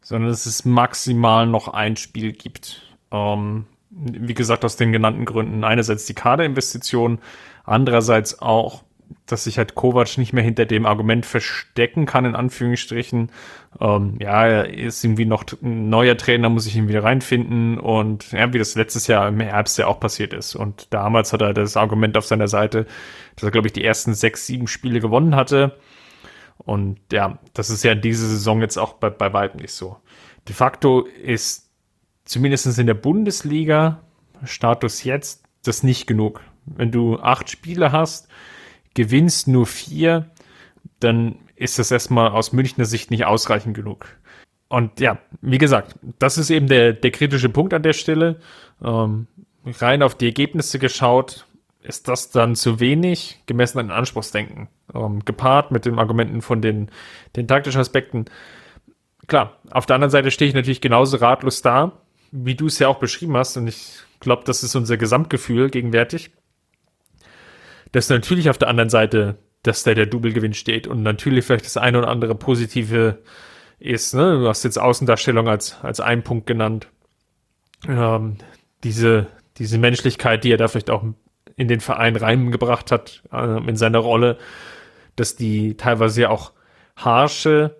[0.00, 2.82] sondern dass es maximal noch ein Spiel gibt.
[3.10, 5.64] Ähm, wie gesagt, aus den genannten Gründen.
[5.64, 7.18] Einerseits die Kaderinvestition,
[7.64, 8.84] andererseits auch,
[9.24, 13.30] dass sich halt Kovac nicht mehr hinter dem Argument verstecken kann, in Anführungsstrichen.
[13.80, 18.32] Ähm, ja, er ist irgendwie noch ein neuer Trainer, muss ich ihn wieder reinfinden und
[18.32, 20.54] ja, wie das letztes Jahr im Herbst ja auch passiert ist.
[20.54, 22.86] Und damals hat er das Argument auf seiner Seite,
[23.36, 25.76] dass er, glaube ich, die ersten sechs, sieben Spiele gewonnen hatte
[26.58, 29.96] und ja, das ist ja diese Saison jetzt auch bei, bei weitem nicht so.
[30.48, 31.67] De facto ist
[32.28, 34.02] zumindest in der Bundesliga
[34.44, 36.42] Status jetzt das nicht genug.
[36.66, 38.28] Wenn du acht Spiele hast,
[38.94, 40.30] gewinnst nur vier,
[41.00, 44.06] dann ist das erstmal aus Münchner Sicht nicht ausreichend genug.
[44.68, 48.40] Und ja, wie gesagt, das ist eben der, der kritische Punkt an der Stelle.
[48.84, 49.26] Ähm,
[49.64, 51.46] rein auf die Ergebnisse geschaut,
[51.82, 56.90] ist das dann zu wenig, gemessen an Anspruchsdenken, ähm, gepaart mit den Argumenten von den,
[57.34, 58.26] den taktischen Aspekten.
[59.26, 61.92] Klar, auf der anderen Seite stehe ich natürlich genauso ratlos da,
[62.30, 66.30] wie du es ja auch beschrieben hast, und ich glaube, das ist unser Gesamtgefühl gegenwärtig,
[67.92, 71.76] dass natürlich auf der anderen Seite, dass da der Double-Gewinn steht und natürlich vielleicht das
[71.76, 73.18] eine oder andere Positive
[73.78, 74.14] ist.
[74.14, 74.38] Ne?
[74.38, 76.88] Du hast jetzt Außendarstellung als, als einen Punkt genannt.
[77.86, 78.36] Ähm,
[78.84, 79.26] diese,
[79.56, 81.04] diese Menschlichkeit, die er da vielleicht auch
[81.56, 84.38] in den Verein reingebracht hat, äh, in seine Rolle,
[85.16, 86.52] dass die teilweise ja auch
[86.96, 87.76] harsche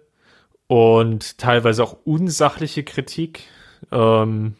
[0.66, 3.44] und teilweise auch unsachliche Kritik,
[3.90, 4.54] ähm,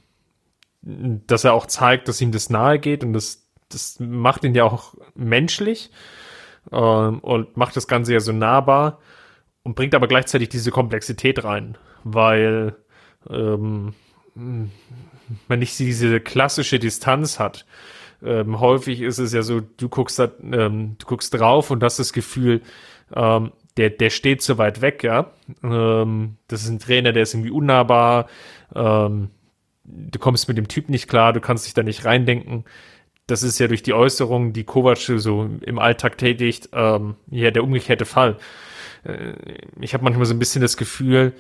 [0.83, 4.65] dass er auch zeigt, dass ihm das nahe geht und das, das macht ihn ja
[4.65, 5.91] auch menschlich
[6.73, 9.01] ähm, und macht das Ganze ja so nahbar
[9.63, 12.77] und bringt aber gleichzeitig diese Komplexität rein, weil
[13.29, 13.95] ähm,
[14.35, 17.67] man nicht diese klassische Distanz hat
[18.23, 21.99] ähm, häufig ist es ja so, du guckst da, ähm, du guckst drauf und hast
[21.99, 22.63] das Gefühl,
[23.15, 25.31] ähm, der, der steht so weit weg, ja.
[25.63, 28.29] Ähm, das ist ein Trainer, der ist irgendwie unnahbar.
[28.75, 29.31] Ähm,
[29.85, 32.65] du kommst mit dem Typ nicht klar, du kannst dich da nicht reindenken.
[33.29, 37.63] Das ist ja durch die Äußerungen, die Kovac so im Alltag tätigt, ähm, ja der
[37.63, 38.37] umgekehrte Fall.
[39.05, 39.35] Äh,
[39.81, 41.33] ich habe manchmal so ein bisschen das Gefühl,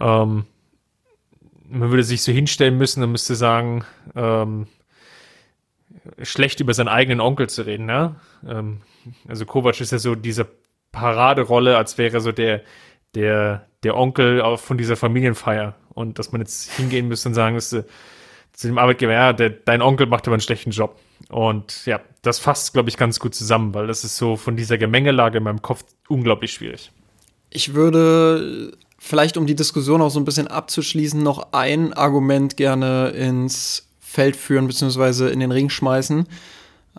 [0.00, 0.46] ähm,
[1.68, 3.84] man würde sich so hinstellen müssen und müsste sagen,
[4.16, 4.66] ähm,
[6.22, 8.16] schlecht über seinen eigenen Onkel zu reden, ne?
[9.26, 10.46] Also Kovac ist ja so diese
[10.94, 12.62] Paraderolle, als wäre so der,
[13.14, 15.74] der, der Onkel von dieser Familienfeier.
[15.92, 17.84] Und dass man jetzt hingehen müsste und sagen müsste,
[18.52, 20.98] zu dem Arbeitgeber, ja, der, dein Onkel macht aber einen schlechten Job.
[21.28, 24.78] Und ja, das fasst, glaube ich, ganz gut zusammen, weil das ist so von dieser
[24.78, 26.92] Gemengelage in meinem Kopf unglaublich schwierig.
[27.50, 33.10] Ich würde vielleicht, um die Diskussion auch so ein bisschen abzuschließen, noch ein Argument gerne
[33.10, 36.26] ins Feld führen, beziehungsweise in den Ring schmeißen,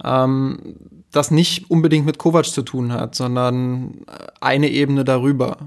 [0.03, 0.75] ähm,
[1.15, 4.05] das nicht unbedingt mit Kovac zu tun hat, sondern
[4.41, 5.57] eine Ebene darüber.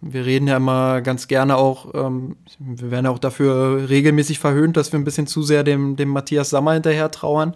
[0.00, 4.92] Wir reden ja immer ganz gerne auch, ähm, wir werden auch dafür regelmäßig verhöhnt, dass
[4.92, 7.54] wir ein bisschen zu sehr dem, dem Matthias Sammer hinterher trauern.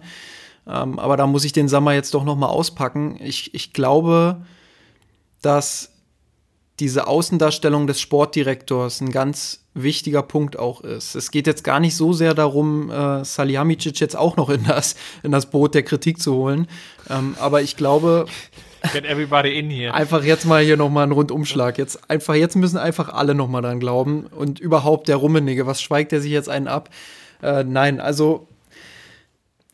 [0.67, 3.17] Ähm, aber da muss ich den Sammer jetzt doch noch mal auspacken.
[3.21, 4.43] Ich, ich glaube,
[5.41, 5.92] dass
[6.79, 11.15] diese Außendarstellung des Sportdirektors ein ganz wichtiger Punkt auch ist.
[11.15, 14.95] Es geht jetzt gar nicht so sehr darum, äh, Salihamidzic jetzt auch noch in das,
[15.23, 16.67] in das Boot der Kritik zu holen.
[17.09, 18.25] Ähm, aber ich glaube.
[18.91, 19.93] Get everybody in here.
[19.93, 21.77] Einfach jetzt mal hier nochmal einen Rundumschlag.
[21.77, 24.25] Jetzt einfach, jetzt müssen einfach alle nochmal dran glauben.
[24.27, 26.89] Und überhaupt der Rummenige, was schweigt der sich jetzt einen ab?
[27.41, 28.47] Äh, nein, also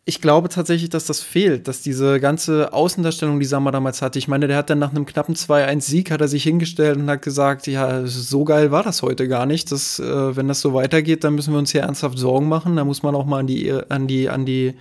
[0.09, 4.27] ich glaube tatsächlich, dass das fehlt, dass diese ganze Außendarstellung, die Sammer damals hatte, ich
[4.27, 7.67] meine, der hat dann nach einem knappen 2-1-Sieg, hat er sich hingestellt und hat gesagt,
[7.67, 9.71] ja, so geil war das heute gar nicht.
[9.71, 12.75] Das, äh, wenn das so weitergeht, dann müssen wir uns hier ernsthaft Sorgen machen.
[12.75, 14.73] Da muss man auch mal an die, an die, an die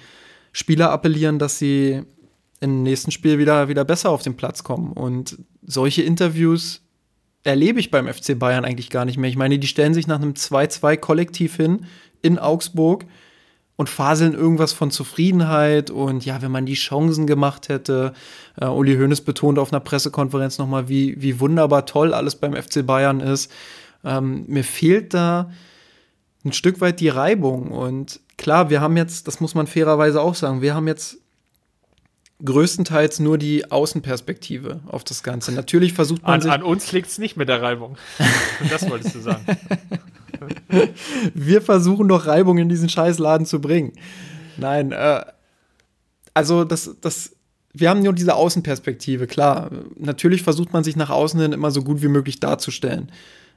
[0.53, 2.05] Spieler appellieren, dass sie
[2.61, 4.95] im nächsten Spiel wieder, wieder besser auf den Platz kommen.
[4.95, 6.81] Und solche Interviews
[7.45, 9.29] erlebe ich beim FC Bayern eigentlich gar nicht mehr.
[9.29, 11.85] Ich meine, die stellen sich nach einem 2-2 kollektiv hin
[12.23, 13.05] in Augsburg
[13.79, 18.13] und faseln irgendwas von Zufriedenheit und ja, wenn man die Chancen gemacht hätte.
[18.61, 22.85] Äh, Uli Hoeneß betont auf einer Pressekonferenz nochmal, wie, wie wunderbar toll alles beim FC
[22.85, 23.53] Bayern ist.
[24.05, 25.53] Ähm, mir fehlt da
[26.45, 30.35] ein Stück weit die Reibung und klar, wir haben jetzt, das muss man fairerweise auch
[30.35, 31.19] sagen, wir haben jetzt
[32.45, 35.53] größtenteils nur die Außenperspektive auf das Ganze.
[35.53, 37.97] Natürlich versucht man an, sich an uns liegt es nicht mit der Reibung.
[38.71, 39.45] das wolltest du sagen.
[41.35, 43.93] wir versuchen doch Reibung in diesen Scheißladen zu bringen.
[44.57, 45.25] Nein, äh,
[46.35, 47.37] also das, das,
[47.73, 49.71] wir haben nur diese Außenperspektive, klar.
[49.97, 53.11] Natürlich versucht man sich nach außen hin immer so gut wie möglich darzustellen.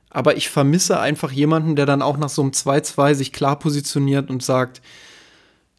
[0.10, 4.30] Aber ich vermisse einfach jemanden, der dann auch nach so einem 2-2 sich klar positioniert
[4.30, 4.82] und sagt,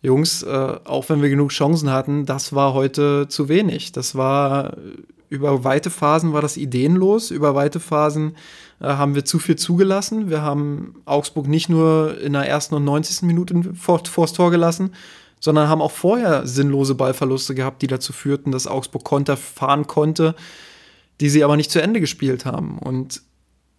[0.00, 0.48] Jungs, äh,
[0.84, 3.92] auch wenn wir genug Chancen hatten, das war heute zu wenig.
[3.92, 4.76] Das war
[5.32, 8.36] über weite Phasen war das ideenlos, über weite Phasen
[8.80, 10.28] äh, haben wir zu viel zugelassen.
[10.28, 13.22] Wir haben Augsburg nicht nur in der ersten und 90.
[13.22, 14.94] Minute vor, vors Tor gelassen,
[15.40, 20.34] sondern haben auch vorher sinnlose Ballverluste gehabt, die dazu führten, dass Augsburg Konter fahren konnte,
[21.22, 22.78] die sie aber nicht zu Ende gespielt haben.
[22.78, 23.22] Und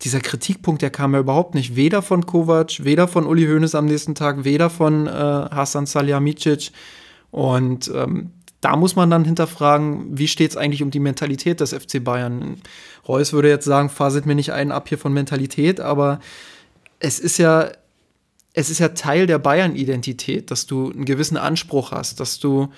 [0.01, 1.75] dieser Kritikpunkt, der kam ja überhaupt nicht.
[1.75, 6.71] Weder von Kovac, weder von Uli Hoeneß am nächsten Tag, weder von äh, Hasan Salihamidzic.
[7.29, 8.31] Und ähm,
[8.64, 12.61] da muss man dann hinterfragen, wie steht es eigentlich um die Mentalität des FC Bayern?
[13.07, 16.20] Reus würde jetzt sagen, faselt mir nicht einen ab hier von Mentalität, aber
[16.99, 17.72] es ist ja,
[18.53, 22.70] es ist ja Teil der Bayern-Identität, dass du einen gewissen Anspruch hast, dass du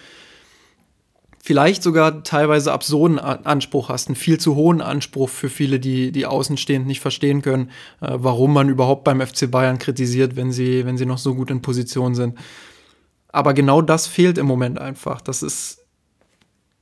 [1.44, 6.26] vielleicht sogar teilweise absurden Anspruch hast, einen viel zu hohen Anspruch für viele, die, die
[6.26, 7.70] außenstehend nicht verstehen können,
[8.02, 11.52] äh, warum man überhaupt beim FC Bayern kritisiert, wenn sie, wenn sie noch so gut
[11.52, 12.40] in Position sind.
[13.36, 15.20] Aber genau das fehlt im Moment einfach.
[15.20, 15.80] Das ist,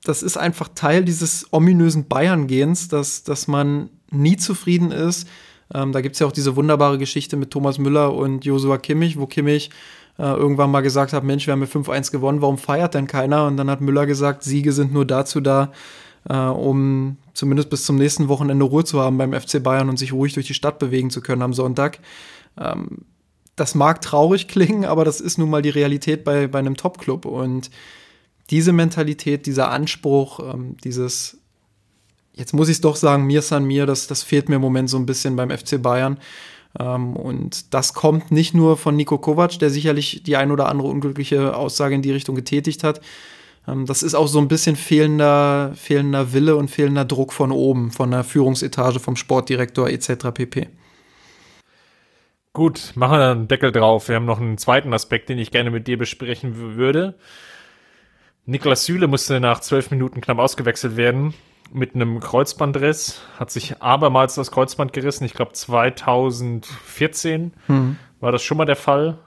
[0.03, 5.27] das ist einfach Teil dieses ominösen Bayern-Gens, dass, dass man nie zufrieden ist.
[5.73, 9.17] Ähm, da gibt es ja auch diese wunderbare Geschichte mit Thomas Müller und Josua Kimmich,
[9.17, 9.71] wo Kimmich
[10.19, 13.47] äh, irgendwann mal gesagt hat, Mensch, wir haben ja 5-1 gewonnen, warum feiert denn keiner?
[13.47, 15.71] Und dann hat Müller gesagt, Siege sind nur dazu da,
[16.29, 20.13] äh, um zumindest bis zum nächsten Wochenende Ruhe zu haben beim FC Bayern und sich
[20.13, 21.97] ruhig durch die Stadt bewegen zu können am Sonntag.
[22.59, 23.05] Ähm,
[23.55, 27.25] das mag traurig klingen, aber das ist nun mal die Realität bei, bei einem Top-Club.
[27.25, 27.69] Und
[28.49, 31.37] diese Mentalität, dieser Anspruch, ähm, dieses,
[32.33, 34.89] jetzt muss ich es doch sagen, mir san mir, das, das fehlt mir im Moment
[34.89, 36.19] so ein bisschen beim FC Bayern.
[36.79, 40.87] Ähm, und das kommt nicht nur von Nico Kovac, der sicherlich die ein oder andere
[40.87, 43.01] unglückliche Aussage in die Richtung getätigt hat.
[43.67, 47.91] Ähm, das ist auch so ein bisschen fehlender, fehlender Wille und fehlender Druck von oben,
[47.91, 50.31] von der Führungsetage, vom Sportdirektor etc.
[50.33, 50.69] pp.
[52.53, 54.07] Gut, machen wir einen Deckel drauf.
[54.07, 57.15] Wir haben noch einen zweiten Aspekt, den ich gerne mit dir besprechen würde.
[58.45, 61.33] Niklas Süle musste nach zwölf Minuten knapp ausgewechselt werden
[61.71, 65.25] mit einem Kreuzbandriss, hat sich abermals das Kreuzband gerissen.
[65.25, 67.97] Ich glaube 2014 hm.
[68.19, 69.17] war das schon mal der Fall.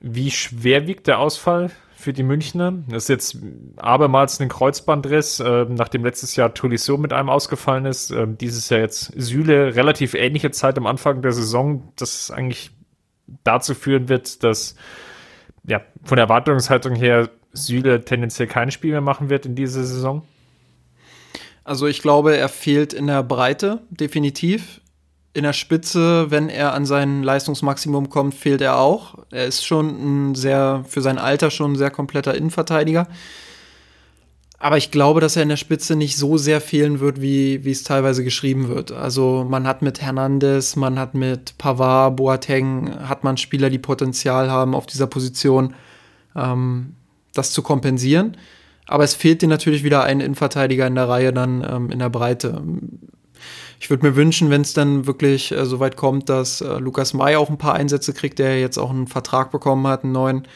[0.00, 1.70] Wie schwer wiegt der Ausfall
[2.08, 2.72] für die Münchner.
[2.88, 3.36] Das ist jetzt
[3.76, 8.10] abermals ein Kreuzbandriss, äh, nachdem letztes Jahr Tolisso mit einem ausgefallen ist.
[8.10, 11.92] Äh, dieses Jahr jetzt Süle, relativ ähnliche Zeit am Anfang der Saison.
[11.96, 12.70] Das eigentlich
[13.44, 14.74] dazu führen wird, dass
[15.66, 20.22] ja, von der Erwartungshaltung her Süle tendenziell kein Spiel mehr machen wird in dieser Saison?
[21.62, 24.80] Also ich glaube, er fehlt in der Breite, definitiv.
[25.34, 29.14] In der Spitze, wenn er an sein Leistungsmaximum kommt, fehlt er auch.
[29.30, 33.06] Er ist schon ein sehr, für sein Alter schon ein sehr kompletter Innenverteidiger.
[34.60, 37.70] Aber ich glaube, dass er in der Spitze nicht so sehr fehlen wird, wie, wie
[37.70, 38.90] es teilweise geschrieben wird.
[38.90, 44.50] Also man hat mit Hernandez, man hat mit Pavard, Boateng, hat man Spieler, die Potenzial
[44.50, 45.74] haben auf dieser Position,
[46.34, 46.94] ähm,
[47.34, 48.36] das zu kompensieren.
[48.88, 52.08] Aber es fehlt dir natürlich wieder ein Innenverteidiger in der Reihe dann ähm, in der
[52.08, 52.60] Breite.
[53.80, 57.14] Ich würde mir wünschen, wenn es dann wirklich äh, so weit kommt, dass äh, Lukas
[57.14, 60.48] May auch ein paar Einsätze kriegt, der jetzt auch einen Vertrag bekommen hat, einen neuen.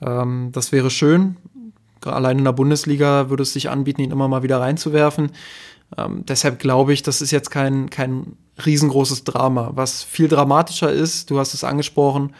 [0.00, 1.36] Ähm, das wäre schön
[2.06, 5.32] allein in der Bundesliga würde es sich anbieten, ihn immer mal wieder reinzuwerfen.
[5.96, 9.72] Ähm, deshalb glaube ich, das ist jetzt kein, kein riesengroßes Drama.
[9.74, 12.34] Was viel dramatischer ist, du hast es angesprochen,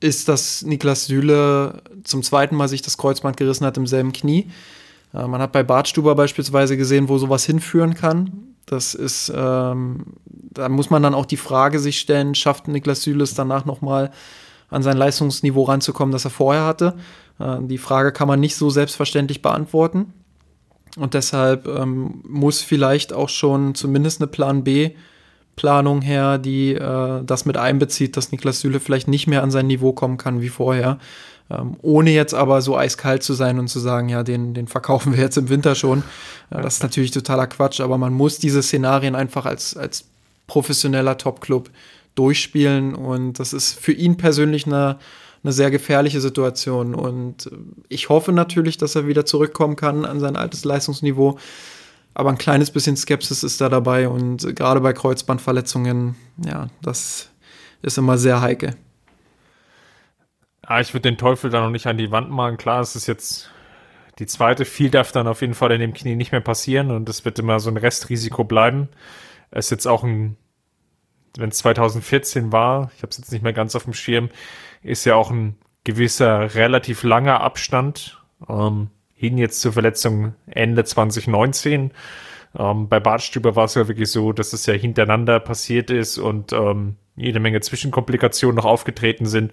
[0.00, 4.50] ist, dass Niklas Süle zum zweiten Mal sich das Kreuzband gerissen hat im selben Knie.
[5.12, 8.51] Äh, man hat bei Bartstuber beispielsweise gesehen, wo sowas hinführen kann.
[8.66, 13.24] Das ist, ähm, da muss man dann auch die Frage sich stellen, schafft Niklas Süle
[13.24, 14.10] es danach nochmal
[14.70, 16.94] an sein Leistungsniveau ranzukommen, das er vorher hatte?
[17.38, 20.12] Äh, die Frage kann man nicht so selbstverständlich beantworten.
[20.96, 24.92] Und deshalb ähm, muss vielleicht auch schon zumindest eine Plan B
[25.56, 29.66] Planung her, die äh, das mit einbezieht, dass Niklas Süle vielleicht nicht mehr an sein
[29.66, 30.98] Niveau kommen kann wie vorher.
[31.50, 35.14] Ähm, ohne jetzt aber so eiskalt zu sein und zu sagen, ja, den, den verkaufen
[35.14, 36.02] wir jetzt im Winter schon.
[36.50, 40.04] Äh, das ist natürlich totaler Quatsch, aber man muss diese Szenarien einfach als, als
[40.46, 41.70] professioneller Top-Club
[42.14, 44.98] durchspielen und das ist für ihn persönlich eine
[45.42, 46.94] eine sehr gefährliche Situation.
[46.94, 47.50] Und
[47.88, 51.38] ich hoffe natürlich, dass er wieder zurückkommen kann an sein altes Leistungsniveau.
[52.14, 56.14] Aber ein kleines bisschen Skepsis ist da dabei und gerade bei Kreuzbandverletzungen,
[56.44, 57.30] ja, das
[57.80, 58.76] ist immer sehr heikel.
[60.68, 62.56] Ja, ich würde den Teufel da noch nicht an die Wand malen.
[62.56, 63.50] Klar, es ist jetzt
[64.18, 64.64] die zweite.
[64.64, 67.38] Viel darf dann auf jeden Fall in dem Knie nicht mehr passieren und es wird
[67.38, 68.88] immer so ein Restrisiko bleiben.
[69.50, 70.36] Es ist jetzt auch ein,
[71.36, 74.28] wenn es 2014 war, ich habe es jetzt nicht mehr ganz auf dem Schirm,
[74.82, 81.92] ist ja auch ein gewisser relativ langer Abstand ähm, hin jetzt zur Verletzung Ende 2019.
[82.58, 86.52] Ähm, bei Bartstüber war es ja wirklich so, dass es ja hintereinander passiert ist und
[86.52, 89.52] ähm, jede Menge Zwischenkomplikationen noch aufgetreten sind.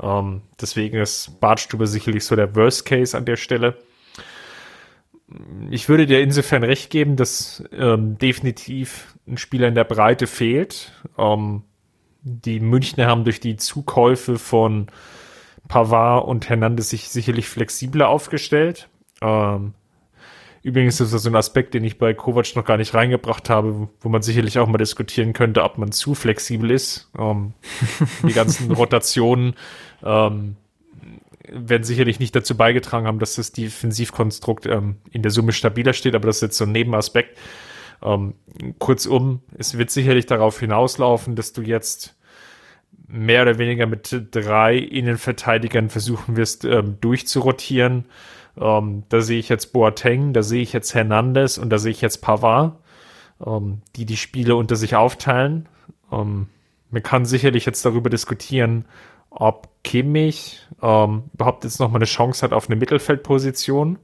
[0.00, 3.78] Ähm, deswegen ist Bartstüber sicherlich so der Worst Case an der Stelle.
[5.70, 10.92] Ich würde dir insofern recht geben, dass ähm, definitiv ein Spieler in der Breite fehlt.
[11.16, 11.62] Ähm,
[12.22, 14.88] die Münchner haben durch die Zukäufe von
[15.68, 18.88] Pavard und Hernandez sich sicherlich flexibler aufgestellt.
[19.20, 19.74] Ähm,
[20.62, 23.88] übrigens ist das so ein Aspekt, den ich bei Kovac noch gar nicht reingebracht habe,
[24.00, 27.10] wo man sicherlich auch mal diskutieren könnte, ob man zu flexibel ist.
[27.18, 27.54] Ähm,
[28.22, 29.54] die ganzen Rotationen
[30.02, 30.56] ähm,
[31.48, 36.14] werden sicherlich nicht dazu beigetragen haben, dass das Defensivkonstrukt ähm, in der Summe stabiler steht,
[36.14, 37.38] aber das ist jetzt so ein Nebenaspekt.
[38.02, 38.34] Ähm,
[38.78, 42.16] kurzum, es wird sicherlich darauf hinauslaufen, dass du jetzt
[43.06, 48.06] mehr oder weniger mit drei Innenverteidigern versuchen wirst, ähm, durchzurotieren.
[48.60, 52.00] Ähm, da sehe ich jetzt Boateng, da sehe ich jetzt Hernandez und da sehe ich
[52.00, 52.76] jetzt Pavard,
[53.44, 55.68] ähm, die die Spiele unter sich aufteilen.
[56.10, 56.48] Ähm,
[56.90, 58.84] man kann sicherlich jetzt darüber diskutieren,
[59.30, 63.98] ob Kimmich ähm, überhaupt jetzt nochmal eine Chance hat auf eine Mittelfeldposition.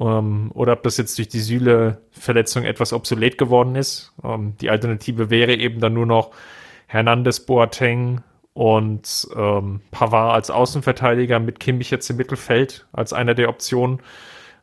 [0.00, 4.12] Ähm, oder ob das jetzt durch die Sühle-Verletzung etwas obsolet geworden ist.
[4.24, 6.32] Ähm, die Alternative wäre eben dann nur noch
[6.86, 8.22] Hernandez, Boateng
[8.56, 14.00] und ähm, Pavard als Außenverteidiger mit Kimmich jetzt im Mittelfeld als einer der Optionen.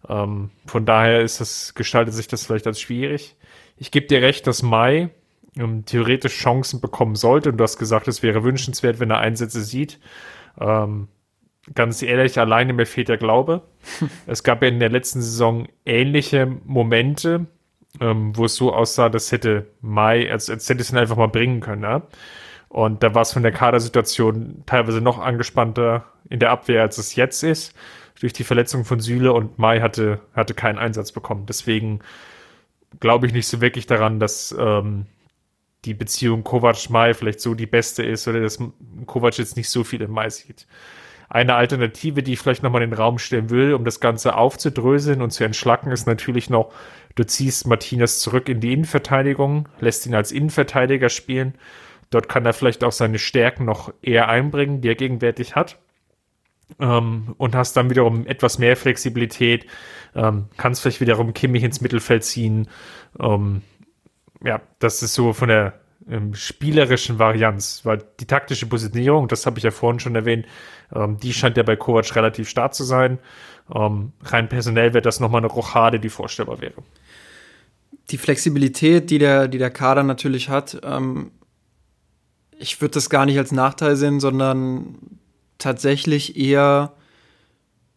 [0.10, 3.36] Ähm, von daher ist das, gestaltet sich das vielleicht als schwierig.
[3.78, 5.12] Ich gebe dir recht, dass Mai
[5.56, 9.62] ähm, theoretisch Chancen bekommen sollte und du hast gesagt, es wäre wünschenswert, wenn er Einsätze
[9.62, 10.00] sieht.
[10.60, 11.08] Ähm,
[11.76, 13.62] ganz ehrlich, alleine mir fehlt der Glaube.
[14.26, 17.46] es gab ja in der letzten Saison ähnliche Momente,
[18.02, 21.28] ähm, wo es so aussah, das hätte Mai, als, als hätte es ihn einfach mal
[21.28, 21.84] bringen können.
[21.84, 22.08] Ja?
[22.74, 27.16] Und da war es von der Kadersituation teilweise noch angespannter in der Abwehr, als es
[27.16, 27.76] jetzt ist,
[28.20, 31.46] durch die Verletzung von Süle und Mai hatte, hatte keinen Einsatz bekommen.
[31.46, 32.00] Deswegen
[33.00, 35.06] glaube ich nicht so wirklich daran, dass ähm,
[35.86, 38.58] die Beziehung Kovac-Mai vielleicht so die beste ist oder dass
[39.06, 40.66] Kovac jetzt nicht so viel in Mai sieht.
[41.30, 45.22] Eine Alternative, die ich vielleicht nochmal in den Raum stellen will, um das Ganze aufzudröseln
[45.22, 46.74] und zu entschlacken, ist natürlich noch,
[47.14, 51.54] du ziehst Martinez zurück in die Innenverteidigung, lässt ihn als Innenverteidiger spielen.
[52.14, 55.80] Dort kann er vielleicht auch seine Stärken noch eher einbringen, die er gegenwärtig hat.
[56.80, 59.68] Ähm, und hast dann wiederum etwas mehr Flexibilität,
[60.16, 62.68] ähm, kannst vielleicht wiederum Kimmich ins Mittelfeld ziehen.
[63.20, 63.61] Ähm,
[64.43, 69.57] ja, das ist so von der ähm, spielerischen Varianz, weil die taktische Positionierung, das habe
[69.57, 70.45] ich ja vorhin schon erwähnt,
[70.93, 73.20] ähm, die scheint ja bei Kovac relativ stark zu sein.
[73.74, 76.84] Ähm, rein personell wäre das nochmal eine Rochade, die vorstellbar wäre.
[78.09, 81.32] Die Flexibilität, die der, die der Kader natürlich hat, ähm,
[82.60, 84.95] ich würde das gar nicht als Nachteil sehen, sondern
[85.58, 86.93] tatsächlich eher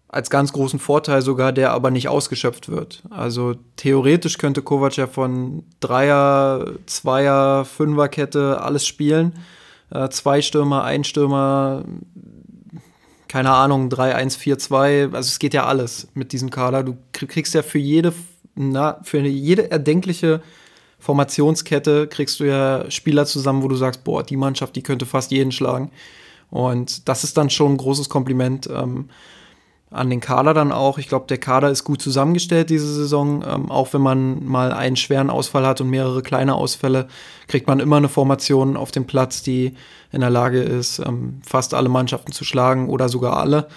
[0.08, 3.02] als ganz großen Vorteil sogar, der aber nicht ausgeschöpft wird.
[3.10, 9.34] Also theoretisch könnte Kovac ja von Dreier, Zweier, Fünferkette alles spielen.
[9.90, 11.84] Äh, zwei Stürmer, ein Stürmer,
[13.28, 15.12] keine Ahnung, 3-1-4-2.
[15.12, 16.82] Also es geht ja alles mit diesem Kader.
[16.82, 18.12] Du kriegst ja für jede,
[18.54, 20.40] na, für jede erdenkliche
[21.06, 25.30] Formationskette kriegst du ja Spieler zusammen, wo du sagst, boah, die Mannschaft, die könnte fast
[25.30, 25.92] jeden schlagen.
[26.50, 28.68] Und das ist dann schon ein großes Kompliment.
[28.68, 29.08] Ähm,
[29.92, 30.98] an den Kader dann auch.
[30.98, 33.44] Ich glaube, der Kader ist gut zusammengestellt diese Saison.
[33.46, 37.06] Ähm, auch wenn man mal einen schweren Ausfall hat und mehrere kleine Ausfälle,
[37.46, 39.74] kriegt man immer eine Formation auf dem Platz, die
[40.10, 43.68] in der Lage ist, ähm, fast alle Mannschaften zu schlagen oder sogar alle.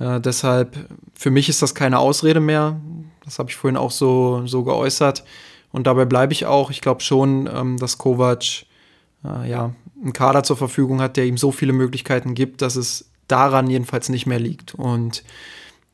[0.00, 0.76] Äh, deshalb,
[1.14, 2.80] für mich ist das keine Ausrede mehr.
[3.24, 5.22] Das habe ich vorhin auch so, so geäußert.
[5.74, 6.70] Und dabei bleibe ich auch.
[6.70, 8.64] Ich glaube schon, ähm, dass Kovac
[9.24, 13.10] äh, ja, einen Kader zur Verfügung hat, der ihm so viele Möglichkeiten gibt, dass es
[13.26, 14.76] daran jedenfalls nicht mehr liegt.
[14.76, 15.24] Und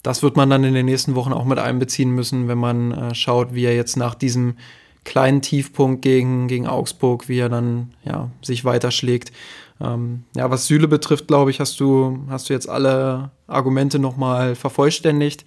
[0.02, 3.14] das wird man dann in den nächsten Wochen auch mit einbeziehen müssen, wenn man äh,
[3.14, 4.56] schaut, wie er jetzt nach diesem
[5.04, 9.32] kleinen Tiefpunkt gegen, gegen Augsburg, wie er dann ja, sich weiterschlägt.
[9.80, 14.56] Ähm, ja, was Süle betrifft, glaube ich, hast du, hast du jetzt alle Argumente nochmal
[14.56, 15.46] vervollständigt.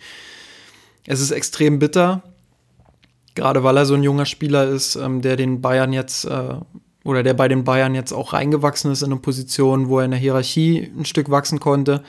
[1.05, 2.23] Es ist extrem bitter,
[3.35, 6.55] gerade weil er so ein junger Spieler ist, ähm, der den Bayern jetzt äh,
[7.03, 10.11] oder der bei den Bayern jetzt auch reingewachsen ist in eine Position, wo er in
[10.11, 12.03] der Hierarchie ein Stück wachsen konnte.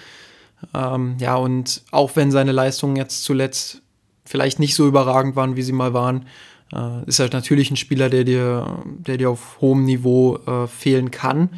[0.73, 3.83] Ähm, ja, und auch wenn seine Leistungen jetzt zuletzt
[4.25, 6.27] vielleicht nicht so überragend waren, wie sie mal waren,
[6.73, 11.11] äh, ist er natürlich ein Spieler, der dir, der dir auf hohem Niveau äh, fehlen
[11.11, 11.51] kann.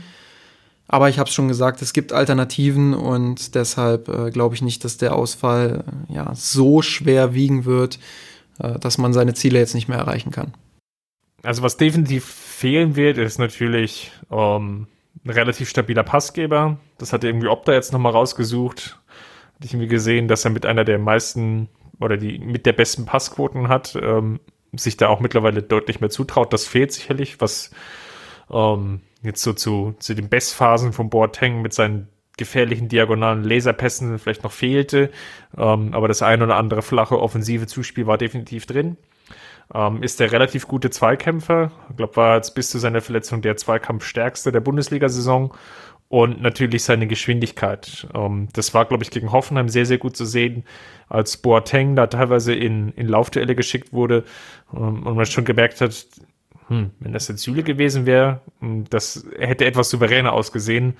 [0.88, 4.84] Aber ich habe es schon gesagt, es gibt Alternativen und deshalb äh, glaube ich nicht,
[4.84, 7.98] dass der Ausfall äh, ja, so schwer wiegen wird,
[8.58, 10.54] dass man seine Ziele jetzt nicht mehr erreichen kann.
[11.42, 14.88] Also was definitiv fehlen wird, ist natürlich ähm,
[15.24, 16.78] ein relativ stabiler Passgeber.
[16.98, 18.98] Das hat irgendwie Opta jetzt nochmal rausgesucht.
[19.54, 21.68] Hatte ich irgendwie gesehen, dass er mit einer der meisten
[22.00, 24.40] oder die mit der besten Passquoten hat, ähm,
[24.74, 26.52] sich da auch mittlerweile deutlich mehr zutraut.
[26.52, 27.70] Das fehlt sicherlich, was
[28.50, 34.44] ähm, jetzt so zu, zu den Bestphasen vom Boateng mit seinen gefährlichen diagonalen Laserpässen vielleicht
[34.44, 35.10] noch fehlte.
[35.56, 38.96] Ähm, aber das ein oder andere flache offensive Zuspiel war definitiv drin.
[39.74, 41.72] Ähm, ist der relativ gute Zweikämpfer.
[41.90, 45.54] Ich glaube, war jetzt bis zu seiner Verletzung der Zweikampfstärkste der Bundesliga-Saison.
[46.08, 48.06] Und natürlich seine Geschwindigkeit.
[48.14, 50.64] Ähm, das war, glaube ich, gegen Hoffenheim sehr, sehr gut zu sehen,
[51.08, 54.22] als Boateng da teilweise in, in Laufduelle geschickt wurde
[54.72, 56.06] ähm, und man schon gemerkt hat,
[56.68, 60.96] hm, wenn das jetzt Süle gewesen wäre, hm, das hätte etwas souveräner ausgesehen,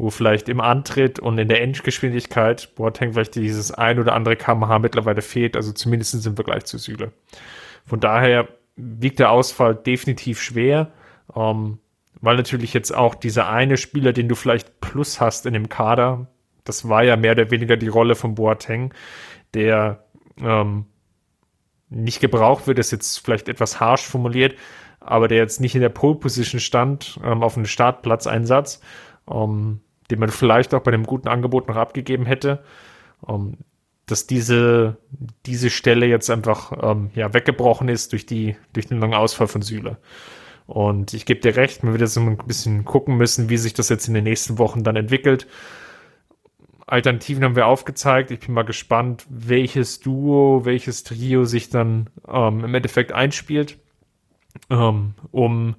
[0.00, 4.78] wo vielleicht im Antritt und in der Endgeschwindigkeit Boateng vielleicht dieses ein oder andere kmh
[4.78, 7.12] mittlerweile fehlt, also zumindest im Vergleich zu Süle.
[7.84, 10.90] Von daher wiegt der Ausfall definitiv schwer,
[11.36, 11.80] ähm,
[12.22, 16.28] weil natürlich jetzt auch dieser eine Spieler, den du vielleicht plus hast in dem Kader,
[16.64, 18.94] das war ja mehr oder weniger die Rolle von Boateng,
[19.52, 20.04] der
[20.40, 20.86] ähm,
[21.90, 24.54] nicht gebraucht wird, ist jetzt vielleicht etwas harsh formuliert,
[24.98, 28.80] aber der jetzt nicht in der Pole Position stand ähm, auf einem Startplatzeinsatz,
[29.30, 29.80] ähm,
[30.10, 32.62] den man vielleicht auch bei einem guten Angebot noch abgegeben hätte.
[33.28, 33.58] Ähm,
[34.10, 34.96] dass diese,
[35.46, 39.62] diese Stelle jetzt einfach ähm, ja, weggebrochen ist durch, die, durch den langen Ausfall von
[39.62, 39.98] Süle.
[40.66, 43.88] Und ich gebe dir recht, man wird jetzt ein bisschen gucken müssen, wie sich das
[43.88, 45.46] jetzt in den nächsten Wochen dann entwickelt.
[46.86, 48.30] Alternativen haben wir aufgezeigt.
[48.30, 53.78] Ich bin mal gespannt, welches Duo, welches Trio sich dann ähm, im Endeffekt einspielt,
[54.70, 55.76] ähm, um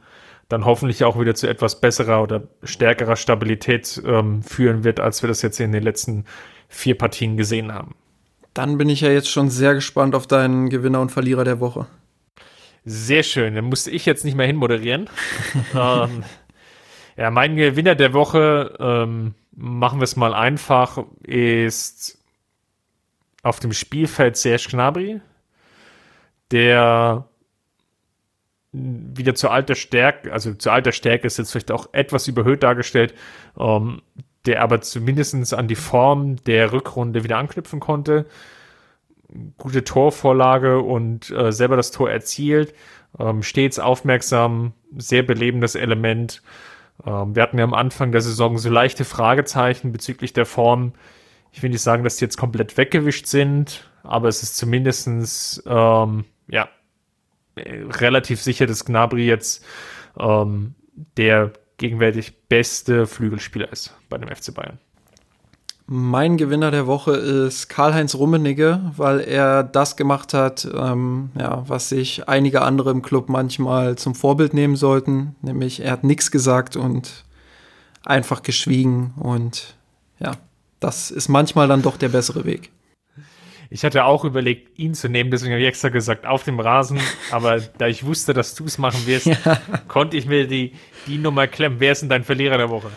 [0.52, 5.28] dann hoffentlich auch wieder zu etwas besserer oder stärkerer Stabilität ähm, führen wird, als wir
[5.28, 6.26] das jetzt in den letzten
[6.68, 7.96] vier Partien gesehen haben.
[8.54, 11.88] Dann bin ich ja jetzt schon sehr gespannt auf deinen Gewinner und Verlierer der Woche.
[12.84, 13.56] Sehr schön.
[13.56, 15.10] Dann musste ich jetzt nicht mehr hinmoderieren.
[15.74, 16.24] ähm,
[17.16, 22.18] ja, mein Gewinner der Woche, ähm, machen wir es mal einfach, ist
[23.44, 25.22] auf dem Spielfeld Serge Gnabry,
[26.52, 27.26] der
[28.74, 33.14] wieder zur alter Stärke, also zur alter Stärke ist jetzt vielleicht auch etwas überhöht dargestellt,
[33.60, 34.02] ähm,
[34.46, 38.26] der aber zumindest an die Form der Rückrunde wieder anknüpfen konnte.
[39.58, 42.74] Gute Torvorlage und äh, selber das Tor erzielt.
[43.20, 46.42] Ähm, stets aufmerksam, sehr belebendes Element.
[47.06, 50.94] Ähm, wir hatten ja am Anfang der Saison so leichte Fragezeichen bezüglich der Form.
[51.52, 56.26] Ich will nicht sagen, dass die jetzt komplett weggewischt sind, aber es ist zumindestens ähm,
[56.48, 56.70] ja,
[57.58, 59.64] relativ sicher, dass Gnabry jetzt
[60.20, 60.76] ähm,
[61.18, 64.80] der gegenwärtig beste Flügelspieler ist bei dem FC Bayern.
[65.88, 71.90] Mein Gewinner der Woche ist Karl-Heinz Rummenigge, weil er das gemacht hat, ähm, ja, was
[71.90, 75.36] sich einige andere im Club manchmal zum Vorbild nehmen sollten.
[75.42, 77.26] Nämlich er hat nichts gesagt und
[78.06, 79.14] einfach geschwiegen.
[79.18, 79.76] Und
[80.20, 80.32] ja,
[80.80, 82.72] das ist manchmal dann doch der bessere Weg.
[83.74, 87.00] Ich hatte auch überlegt, ihn zu nehmen, deswegen habe ich extra gesagt, auf dem Rasen.
[87.32, 89.62] Aber da ich wusste, dass du es machen wirst, ja.
[89.88, 90.74] konnte ich mir die,
[91.08, 91.80] die Nummer klemmen.
[91.80, 92.92] Wer ist denn dein Verlierer der Woche?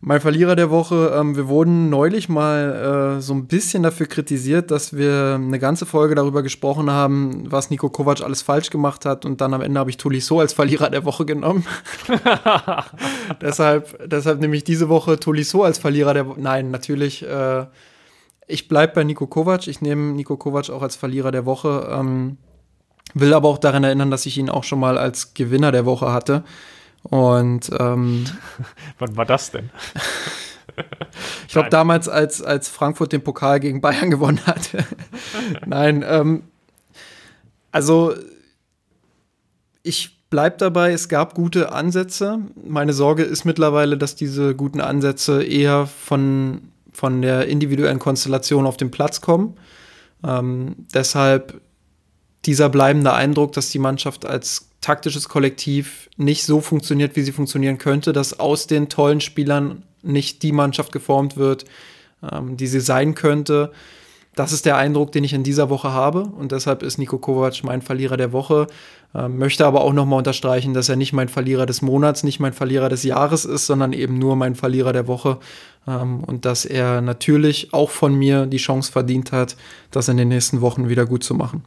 [0.00, 4.70] Mein Verlierer der Woche, ähm, wir wurden neulich mal äh, so ein bisschen dafür kritisiert,
[4.70, 9.26] dass wir eine ganze Folge darüber gesprochen haben, was Nico Kovac alles falsch gemacht hat
[9.26, 11.66] und dann am Ende habe ich Tolisso als Verlierer der Woche genommen.
[13.42, 16.40] deshalb, deshalb nehme ich diese Woche Tolisso als Verlierer der Woche.
[16.40, 17.66] Nein, natürlich, äh,
[18.46, 22.38] ich bleibe bei Nico Kovac, ich nehme Nico Kovac auch als Verlierer der Woche, ähm,
[23.14, 26.12] will aber auch daran erinnern, dass ich ihn auch schon mal als Gewinner der Woche
[26.12, 26.44] hatte.
[27.02, 28.24] Und ähm,
[28.98, 29.70] wann war das denn?
[31.46, 34.70] ich glaube damals, als, als Frankfurt den Pokal gegen Bayern gewonnen hat.
[35.66, 36.44] Nein, ähm,
[37.70, 38.14] also
[39.82, 42.38] ich bleibe dabei, es gab gute Ansätze.
[42.66, 48.76] Meine Sorge ist mittlerweile, dass diese guten Ansätze eher von, von der individuellen Konstellation auf
[48.76, 49.56] den Platz kommen.
[50.24, 51.60] Ähm, deshalb
[52.44, 57.78] dieser bleibende Eindruck, dass die Mannschaft als taktisches Kollektiv nicht so funktioniert, wie sie funktionieren
[57.78, 61.64] könnte, dass aus den tollen Spielern nicht die Mannschaft geformt wird,
[62.30, 63.72] ähm, die sie sein könnte.
[64.34, 67.62] Das ist der Eindruck, den ich in dieser Woche habe und deshalb ist Nico Kovac
[67.64, 68.66] mein Verlierer der Woche.
[69.14, 72.54] Ähm, möchte aber auch nochmal unterstreichen, dass er nicht mein Verlierer des Monats, nicht mein
[72.54, 75.38] Verlierer des Jahres ist, sondern eben nur mein Verlierer der Woche
[75.86, 79.56] ähm, und dass er natürlich auch von mir die Chance verdient hat,
[79.90, 81.62] das in den nächsten Wochen wieder gut zu machen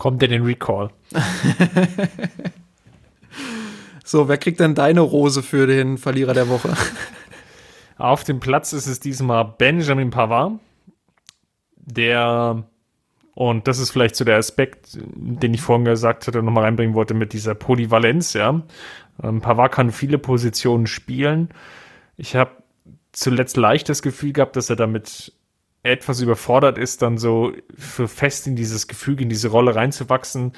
[0.00, 0.90] kommt denn den Recall?
[4.04, 6.74] so, wer kriegt denn deine Rose für den Verlierer der Woche?
[7.98, 10.52] Auf dem Platz ist es diesmal Benjamin Pavard,
[11.84, 12.64] der,
[13.34, 17.14] und das ist vielleicht so der Aspekt, den ich vorhin gesagt hatte, nochmal reinbringen wollte
[17.14, 18.62] mit dieser Polyvalenz, ja.
[19.22, 21.50] Ähm, Pavard kann viele Positionen spielen.
[22.16, 22.50] Ich habe
[23.12, 25.32] zuletzt leicht das Gefühl gehabt, dass er damit
[25.82, 30.52] etwas überfordert ist, dann so für fest in dieses Gefüge, in diese Rolle reinzuwachsen,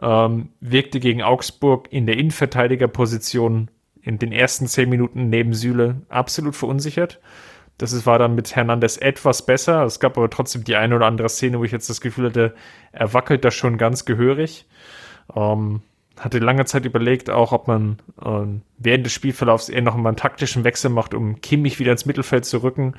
[0.00, 6.54] ähm, wirkte gegen Augsburg in der Innenverteidigerposition in den ersten zehn Minuten neben Süle absolut
[6.54, 7.20] verunsichert.
[7.78, 9.84] Das war dann mit Hernandez etwas besser.
[9.84, 12.54] Es gab aber trotzdem die eine oder andere Szene, wo ich jetzt das Gefühl hatte,
[12.92, 14.66] er wackelt da schon ganz gehörig.
[15.34, 15.82] Ähm,
[16.18, 20.16] hatte lange Zeit überlegt, auch ob man ähm, während des Spielverlaufs eher noch mal einen
[20.16, 22.94] taktischen Wechsel macht, um Kimmich wieder ins Mittelfeld zu rücken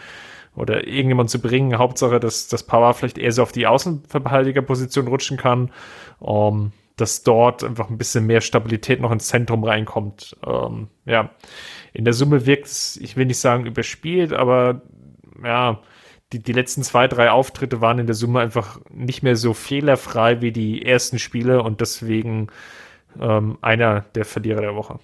[0.56, 1.78] oder irgendjemand zu bringen.
[1.78, 5.72] Hauptsache, dass das Power vielleicht eher so auf die Außenverteidigerposition rutschen kann,
[6.20, 10.38] um, dass dort einfach ein bisschen mehr Stabilität noch ins Zentrum reinkommt.
[10.46, 11.30] Ähm, ja,
[12.00, 14.82] in der Summe wirkt es, ich will nicht sagen überspielt, aber
[15.44, 15.82] ja,
[16.32, 20.40] die, die letzten zwei, drei Auftritte waren in der Summe einfach nicht mehr so fehlerfrei
[20.40, 22.48] wie die ersten Spiele und deswegen
[23.20, 25.00] ähm, einer der Verlierer der Woche.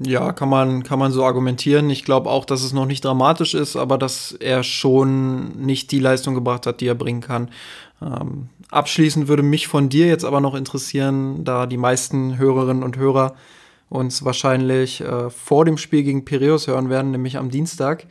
[0.00, 1.88] Ja, kann man, kann man so argumentieren.
[1.88, 6.00] Ich glaube auch, dass es noch nicht dramatisch ist, aber dass er schon nicht die
[6.00, 7.48] Leistung gebracht hat, die er bringen kann.
[8.02, 12.96] Ähm, abschließend würde mich von dir jetzt aber noch interessieren, da die meisten Hörerinnen und
[12.96, 13.36] Hörer
[13.88, 18.06] uns wahrscheinlich äh, vor dem Spiel gegen Piraeus hören werden, nämlich am Dienstag.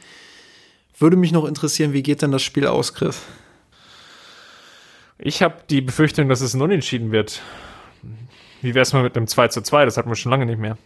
[0.97, 3.21] Würde mich noch interessieren, wie geht denn das Spiel aus, Chris?
[5.17, 7.41] Ich habe die Befürchtung, dass es ein Unentschieden wird.
[8.61, 9.85] Wie wäre es mal mit einem 2 zu 2?
[9.85, 10.77] Das hatten wir schon lange nicht mehr.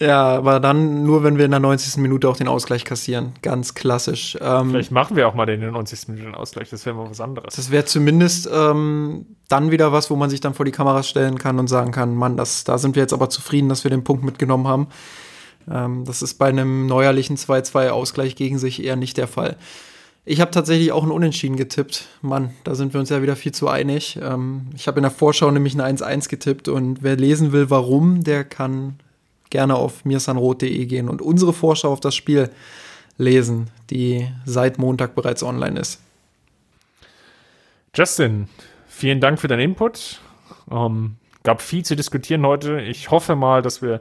[0.01, 1.97] ja, aber dann nur, wenn wir in der 90.
[1.97, 3.33] Minute auch den Ausgleich kassieren.
[3.43, 4.39] Ganz klassisch.
[4.41, 6.09] Ähm, Vielleicht machen wir auch mal den in der 90.
[6.09, 6.71] Minute den Ausgleich.
[6.71, 7.57] Das wäre mal was anderes.
[7.57, 11.39] Das wäre zumindest ähm, dann wieder was, wo man sich dann vor die Kameras stellen
[11.39, 14.05] kann und sagen kann, Mann, das, da sind wir jetzt aber zufrieden, dass wir den
[14.05, 14.87] Punkt mitgenommen haben.
[15.69, 19.57] Ähm, das ist bei einem neuerlichen 2-2-Ausgleich gegen sich eher nicht der Fall.
[20.25, 22.07] Ich habe tatsächlich auch ein Unentschieden getippt.
[22.23, 24.19] Mann, da sind wir uns ja wieder viel zu einig.
[24.23, 28.23] Ähm, ich habe in der Vorschau nämlich ein 1-1 getippt und wer lesen will, warum,
[28.23, 29.01] der kann
[29.51, 32.51] gerne auf mirsanrot.de gehen und unsere Vorschau auf das Spiel
[33.17, 36.01] lesen, die seit Montag bereits online ist.
[37.95, 38.49] Justin,
[38.87, 40.21] vielen Dank für deinen Input.
[40.71, 42.81] Ähm, gab viel zu diskutieren heute.
[42.81, 44.01] Ich hoffe mal, dass wir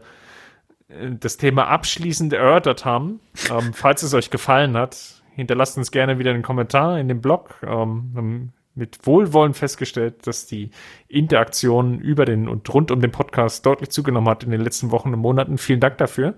[0.89, 3.19] äh, das Thema abschließend erörtert haben.
[3.49, 7.55] Ähm, falls es euch gefallen hat, hinterlasst uns gerne wieder einen Kommentar in dem Blog.
[7.65, 10.69] Ähm, mit Wohlwollen festgestellt, dass die
[11.07, 15.13] Interaktion über den und rund um den Podcast deutlich zugenommen hat in den letzten Wochen
[15.13, 15.57] und Monaten.
[15.57, 16.35] Vielen Dank dafür.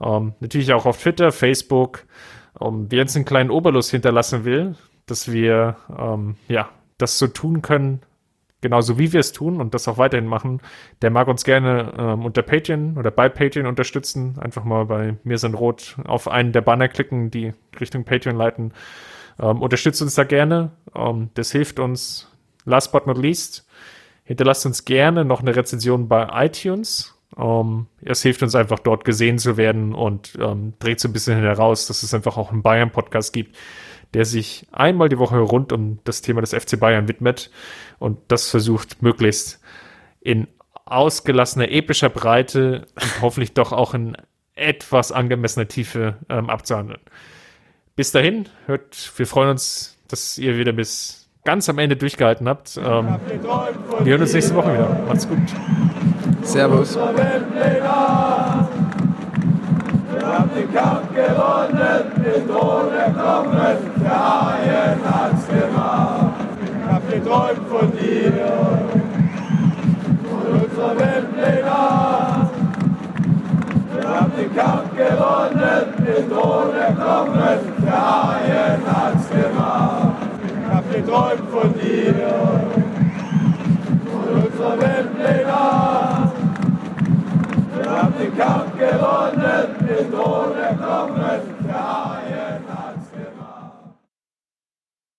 [0.00, 2.04] Ähm, natürlich auch auf Twitter, Facebook.
[2.60, 4.76] Ähm, wer uns einen kleinen Oberlust hinterlassen will,
[5.06, 6.68] dass wir ähm, ja
[6.98, 8.00] das so tun können,
[8.60, 10.60] genauso wie wir es tun und das auch weiterhin machen,
[11.02, 14.38] der mag uns gerne ähm, unter Patreon oder bei Patreon unterstützen.
[14.38, 18.72] Einfach mal bei Mir sind Rot auf einen der Banner klicken, die Richtung Patreon leiten.
[19.38, 20.72] Ähm, unterstützt uns da gerne.
[20.94, 22.30] Ähm, das hilft uns.
[22.64, 23.66] Last but not least,
[24.24, 27.10] hinterlasst uns gerne noch eine Rezension bei iTunes.
[27.36, 31.40] Um, es hilft uns einfach dort gesehen zu werden und um, dreht so ein bisschen
[31.40, 33.56] heraus, dass es einfach auch einen Bayern-Podcast gibt,
[34.14, 37.50] der sich einmal die Woche rund um das Thema des FC Bayern widmet
[37.98, 39.60] und das versucht möglichst
[40.20, 40.46] in
[40.84, 44.16] ausgelassener, epischer Breite und hoffentlich doch auch in
[44.54, 47.00] etwas angemessener Tiefe ähm, abzuhandeln.
[47.96, 52.76] Bis dahin, hört, wir freuen uns, dass ihr wieder bis ganz am Ende durchgehalten habt.
[52.76, 53.06] Ähm,
[54.00, 54.88] wir hören uns nächste Woche wieder.
[55.06, 55.38] Macht's gut.
[56.42, 56.96] Servus.
[56.96, 57.04] Wir
[60.26, 66.34] haben den Kampf gewonnen, den Thron erklommen, der Haien hat's gemacht.
[66.66, 68.32] Ich hab geträumt von dir,
[70.28, 72.13] von unserer Weltpläne
[74.36, 80.16] den Kampf gewonnen, den ohne Knochen, der Haien hat's gemacht.
[80.44, 82.14] Ich hab geträumt von dir,
[84.10, 86.32] von unserer Welt Nacht.
[87.76, 92.23] Wir haben den Kampf gewonnen, den Tod erklommen, der Haien